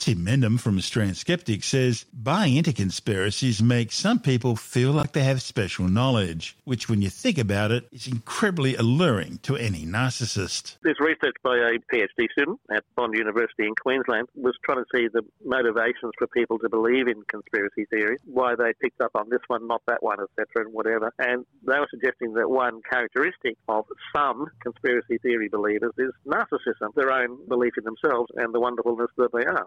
Tim 0.00 0.24
Mendham 0.24 0.58
from 0.58 0.78
Australian 0.78 1.14
Skeptics 1.14 1.66
says 1.66 2.06
buying 2.10 2.56
into 2.56 2.72
conspiracies 2.72 3.62
makes 3.62 3.96
some 3.96 4.18
people 4.18 4.56
feel 4.56 4.92
like 4.92 5.12
they 5.12 5.24
have 5.24 5.42
special 5.42 5.88
knowledge, 5.88 6.56
which, 6.64 6.88
when 6.88 7.02
you 7.02 7.10
think 7.10 7.36
about 7.36 7.70
it, 7.70 7.86
is 7.92 8.06
incredibly 8.06 8.74
alluring 8.76 9.38
to 9.42 9.56
any 9.56 9.84
narcissist. 9.84 10.78
There's 10.82 10.98
research 11.00 11.36
by 11.42 11.56
a 11.58 11.78
PhD 11.92 12.30
student 12.32 12.58
at 12.70 12.82
Bond 12.96 13.12
University 13.12 13.66
in 13.66 13.74
Queensland 13.74 14.28
was 14.34 14.56
trying 14.64 14.78
to 14.78 14.86
see 14.94 15.08
the 15.08 15.22
motivations 15.44 16.12
for 16.16 16.26
people 16.28 16.58
to 16.60 16.70
believe 16.70 17.06
in 17.06 17.22
conspiracy 17.24 17.84
theories, 17.90 18.20
why 18.24 18.54
they 18.54 18.72
picked 18.80 19.02
up 19.02 19.10
on 19.14 19.28
this 19.28 19.40
one, 19.48 19.66
not 19.66 19.82
that 19.86 20.02
one, 20.02 20.18
etc., 20.18 20.64
and 20.64 20.72
whatever. 20.72 21.12
And 21.18 21.44
they 21.66 21.78
were 21.78 21.88
suggesting 21.90 22.32
that 22.34 22.48
one 22.48 22.80
characteristic 22.90 23.58
of 23.68 23.84
some 24.16 24.46
conspiracy 24.62 25.18
theory 25.18 25.50
believers 25.50 25.92
is 25.98 26.12
narcissism, 26.26 26.94
their 26.94 27.12
own 27.12 27.46
belief 27.48 27.74
in 27.76 27.84
themselves 27.84 28.30
and 28.36 28.54
the 28.54 28.60
wonderfulness 28.60 29.10
that 29.18 29.32
they 29.34 29.44
are 29.44 29.66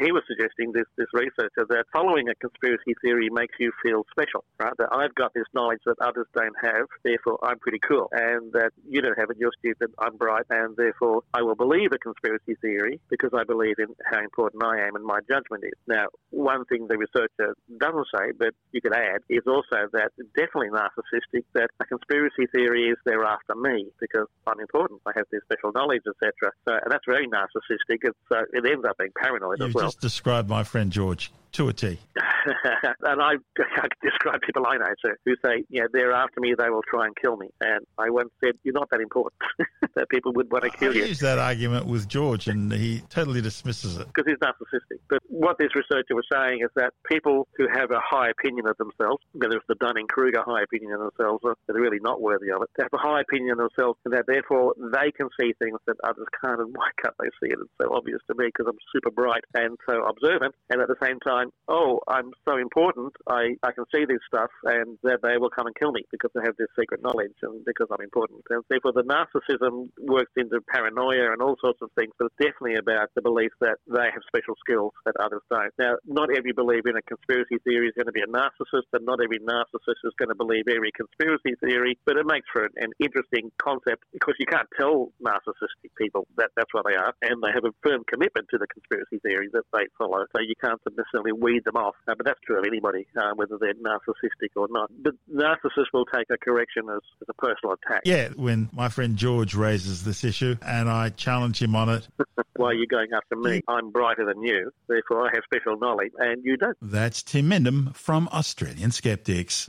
he 0.00 0.12
was 0.12 0.22
suggesting, 0.26 0.72
this, 0.72 0.86
this 0.96 1.08
researcher, 1.12 1.66
that 1.68 1.84
following 1.92 2.28
a 2.28 2.34
conspiracy 2.36 2.94
theory 3.02 3.28
makes 3.30 3.54
you 3.58 3.72
feel 3.82 4.04
special, 4.10 4.44
right? 4.58 4.72
That 4.78 4.88
I've 4.92 5.14
got 5.14 5.34
this 5.34 5.46
knowledge 5.54 5.80
that 5.86 5.96
others 6.00 6.26
don't 6.36 6.56
have, 6.62 6.86
therefore 7.04 7.38
I'm 7.42 7.58
pretty 7.58 7.80
cool. 7.86 8.08
And 8.12 8.52
that 8.52 8.72
you 8.88 9.00
don't 9.00 9.18
have 9.18 9.30
it, 9.30 9.36
you're 9.38 9.52
stupid, 9.58 9.92
I'm 9.98 10.16
bright, 10.16 10.44
and 10.50 10.76
therefore 10.76 11.22
I 11.34 11.42
will 11.42 11.54
believe 11.54 11.92
a 11.92 11.98
conspiracy 11.98 12.54
theory 12.60 13.00
because 13.08 13.30
I 13.34 13.44
believe 13.44 13.78
in 13.78 13.94
how 14.10 14.20
important 14.20 14.62
I 14.62 14.86
am 14.86 14.96
and 14.96 15.04
my 15.04 15.20
judgment 15.28 15.64
is. 15.64 15.78
Now, 15.86 16.06
one 16.30 16.64
thing 16.66 16.86
the 16.88 16.98
researcher 16.98 17.54
doesn't 17.78 18.06
say, 18.14 18.32
but 18.38 18.54
you 18.72 18.80
could 18.80 18.94
add, 18.94 19.22
is 19.28 19.42
also 19.46 19.88
that 19.92 20.12
definitely 20.36 20.70
narcissistic, 20.70 21.44
that 21.54 21.70
a 21.80 21.84
conspiracy 21.84 22.46
theory 22.54 22.90
is 22.90 22.96
they're 23.04 23.24
after 23.24 23.54
me 23.54 23.86
because 24.00 24.26
I'm 24.46 24.60
important, 24.60 25.00
I 25.06 25.12
have 25.16 25.26
this 25.30 25.42
special 25.44 25.72
knowledge, 25.72 26.02
etc. 26.06 26.52
So 26.66 26.74
and 26.74 26.92
that's 26.92 27.04
very 27.06 27.26
narcissistic. 27.28 28.00
It's, 28.02 28.18
uh, 28.30 28.42
it 28.52 28.64
ends 28.64 28.84
up 28.88 28.98
being 28.98 29.12
paranoid 29.16 29.47
You've 29.56 29.68
as 29.70 29.74
well. 29.74 29.84
just 29.86 30.00
described 30.00 30.48
my 30.48 30.64
friend 30.64 30.90
George 30.92 31.32
to 31.52 31.68
a 31.68 31.72
T. 31.72 31.98
and 33.02 33.22
I, 33.22 33.34
I 33.58 33.88
describe 34.02 34.40
people 34.42 34.66
I 34.66 34.76
know 34.76 34.94
too, 35.04 35.14
who 35.24 35.34
say, 35.44 35.64
yeah, 35.68 35.84
they're 35.92 36.12
after 36.12 36.40
me, 36.40 36.54
they 36.58 36.70
will 36.70 36.82
try 36.88 37.06
and 37.06 37.16
kill 37.16 37.36
me. 37.36 37.48
And 37.60 37.86
I 37.98 38.10
once 38.10 38.30
said, 38.42 38.54
you're 38.62 38.74
not 38.74 38.90
that 38.90 39.00
important 39.00 39.40
that 39.94 40.08
people 40.08 40.32
would 40.34 40.50
want 40.50 40.64
to 40.64 40.70
kill 40.70 40.94
you. 40.94 41.02
I 41.02 41.04
you. 41.04 41.08
used 41.10 41.22
that 41.22 41.38
argument 41.38 41.86
with 41.86 42.08
George, 42.08 42.48
and 42.48 42.72
he 42.72 43.02
totally 43.08 43.40
dismisses 43.40 43.96
it. 43.98 44.06
Because 44.06 44.24
he's 44.26 44.38
narcissistic. 44.38 44.98
But 45.08 45.20
what 45.28 45.58
this 45.58 45.74
researcher 45.74 46.14
was 46.14 46.26
saying 46.32 46.60
is 46.62 46.70
that 46.76 46.92
people 47.08 47.48
who 47.56 47.66
have 47.72 47.90
a 47.90 48.00
high 48.02 48.30
opinion 48.30 48.66
of 48.66 48.76
themselves, 48.76 49.22
whether 49.32 49.56
it's 49.56 49.66
the 49.68 49.76
Dunning-Kruger 49.76 50.42
high 50.44 50.62
opinion 50.62 50.92
of 50.92 51.00
themselves, 51.00 51.40
or 51.42 51.56
they're 51.66 51.80
really 51.80 52.00
not 52.00 52.20
worthy 52.20 52.50
of 52.50 52.62
it, 52.62 52.68
they 52.76 52.84
have 52.84 52.92
a 52.92 52.98
high 52.98 53.20
opinion 53.20 53.52
of 53.60 53.70
themselves, 53.70 53.98
and 54.04 54.14
that 54.14 54.26
therefore 54.26 54.74
they 54.78 55.10
can 55.12 55.28
see 55.40 55.52
things 55.58 55.78
that 55.86 55.96
others 56.04 56.26
can't. 56.42 56.60
And 56.60 56.74
why 56.74 56.90
can't 57.02 57.14
they 57.18 57.28
see 57.40 57.52
it? 57.52 57.58
It's 57.60 57.70
so 57.80 57.94
obvious 57.94 58.20
to 58.28 58.34
me 58.36 58.46
because 58.46 58.66
I'm 58.68 58.78
super 58.92 59.10
bright 59.10 59.44
and 59.54 59.76
so 59.88 60.02
observant. 60.04 60.54
And 60.70 60.80
at 60.80 60.88
the 60.88 60.96
same 61.02 61.20
time, 61.20 61.47
oh, 61.68 62.00
I'm 62.08 62.30
so 62.46 62.56
important, 62.56 63.12
I, 63.28 63.56
I 63.62 63.72
can 63.72 63.84
see 63.94 64.04
this 64.04 64.22
stuff, 64.26 64.50
and 64.64 64.98
that 65.02 65.20
they 65.22 65.36
will 65.36 65.50
come 65.50 65.66
and 65.66 65.76
kill 65.76 65.92
me 65.92 66.02
because 66.10 66.30
they 66.34 66.40
have 66.44 66.56
this 66.56 66.68
secret 66.78 67.02
knowledge 67.02 67.36
and 67.42 67.64
because 67.64 67.88
I'm 67.92 68.02
important. 68.02 68.40
And 68.50 68.64
therefore, 68.68 68.92
the 68.92 69.04
narcissism 69.04 69.88
works 70.00 70.32
into 70.36 70.60
paranoia 70.72 71.32
and 71.32 71.42
all 71.42 71.56
sorts 71.60 71.80
of 71.82 71.90
things, 71.98 72.12
but 72.18 72.26
it's 72.26 72.40
definitely 72.40 72.76
about 72.76 73.10
the 73.14 73.22
belief 73.22 73.52
that 73.60 73.76
they 73.86 74.08
have 74.12 74.22
special 74.26 74.54
skills 74.60 74.92
that 75.04 75.14
others 75.20 75.42
don't. 75.50 75.72
Now, 75.78 75.96
not 76.06 76.30
every 76.34 76.52
believer 76.52 76.88
in 76.88 76.96
a 76.96 77.02
conspiracy 77.02 77.58
theory 77.64 77.88
is 77.88 77.94
going 77.96 78.10
to 78.10 78.16
be 78.16 78.24
a 78.24 78.30
narcissist, 78.30 78.88
and 78.92 79.04
not 79.04 79.20
every 79.22 79.38
narcissist 79.40 80.02
is 80.04 80.14
going 80.18 80.30
to 80.30 80.38
believe 80.38 80.64
every 80.68 80.92
conspiracy 80.96 81.54
theory, 81.60 81.98
but 82.06 82.16
it 82.16 82.26
makes 82.26 82.46
for 82.52 82.64
an 82.64 82.92
interesting 82.98 83.50
concept 83.60 84.04
because 84.12 84.34
you 84.38 84.46
can't 84.46 84.68
tell 84.78 85.12
narcissistic 85.20 85.92
people 85.96 86.26
that 86.36 86.50
that's 86.56 86.72
what 86.72 86.86
they 86.88 86.96
are, 86.96 87.12
and 87.22 87.42
they 87.42 87.52
have 87.52 87.64
a 87.64 87.74
firm 87.82 88.02
commitment 88.08 88.46
to 88.50 88.58
the 88.58 88.66
conspiracy 88.66 89.18
theory 89.22 89.48
that 89.52 89.64
they 89.72 89.84
follow, 89.98 90.24
so 90.34 90.40
you 90.40 90.54
can't 90.62 90.80
necessarily 90.96 91.27
weed 91.32 91.64
them 91.64 91.76
off. 91.76 91.94
Uh, 92.06 92.14
but 92.16 92.26
that's 92.26 92.40
true 92.44 92.58
of 92.58 92.64
anybody, 92.64 93.06
uh, 93.16 93.32
whether 93.34 93.58
they're 93.58 93.74
narcissistic 93.74 94.50
or 94.56 94.68
not. 94.70 94.90
But 95.02 95.14
narcissists 95.32 95.92
will 95.92 96.06
take 96.06 96.26
a 96.30 96.38
correction 96.38 96.84
as, 96.90 97.00
as 97.22 97.28
a 97.28 97.34
personal 97.34 97.74
attack. 97.74 98.02
Yeah, 98.04 98.28
when 98.36 98.68
my 98.72 98.88
friend 98.88 99.16
George 99.16 99.54
raises 99.54 100.04
this 100.04 100.24
issue 100.24 100.56
and 100.62 100.88
I 100.88 101.10
challenge 101.10 101.62
him 101.62 101.74
on 101.76 101.88
it. 101.88 102.08
Why 102.56 102.68
are 102.68 102.74
you 102.74 102.86
going 102.86 103.08
after 103.14 103.36
me? 103.36 103.62
I'm 103.68 103.90
brighter 103.90 104.24
than 104.24 104.42
you, 104.42 104.72
therefore 104.88 105.26
I 105.26 105.30
have 105.34 105.44
special 105.44 105.78
knowledge, 105.78 106.12
and 106.18 106.44
you 106.44 106.56
don't. 106.56 106.76
That's 106.82 107.22
Tim 107.22 107.50
Mendham 107.50 107.94
from 107.94 108.28
Australian 108.32 108.90
Skeptics. 108.90 109.68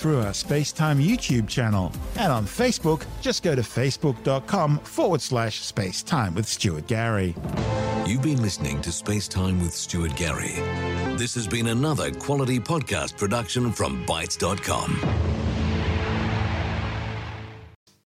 through 0.00 0.20
our 0.20 0.32
Spacetime 0.32 1.04
YouTube 1.06 1.46
channel. 1.46 1.92
And 2.16 2.32
on 2.32 2.46
Facebook, 2.46 3.04
just 3.20 3.42
go 3.42 3.54
to 3.54 3.60
facebook.com 3.60 4.78
forward 4.78 5.20
slash 5.20 5.60
spacetime 5.60 6.34
with 6.34 6.46
Stuart 6.46 6.86
Gary. 6.86 7.36
You've 8.06 8.22
been 8.22 8.40
listening 8.40 8.80
to 8.80 8.92
Space 8.92 9.28
Time 9.28 9.60
with 9.60 9.74
Stuart 9.74 10.16
Gary. 10.16 10.54
This 11.16 11.34
has 11.34 11.46
been 11.46 11.68
another 11.68 12.10
quality 12.12 12.58
podcast 12.58 13.18
production 13.18 13.70
from 13.72 14.06
Bitesz.com. 14.06 15.49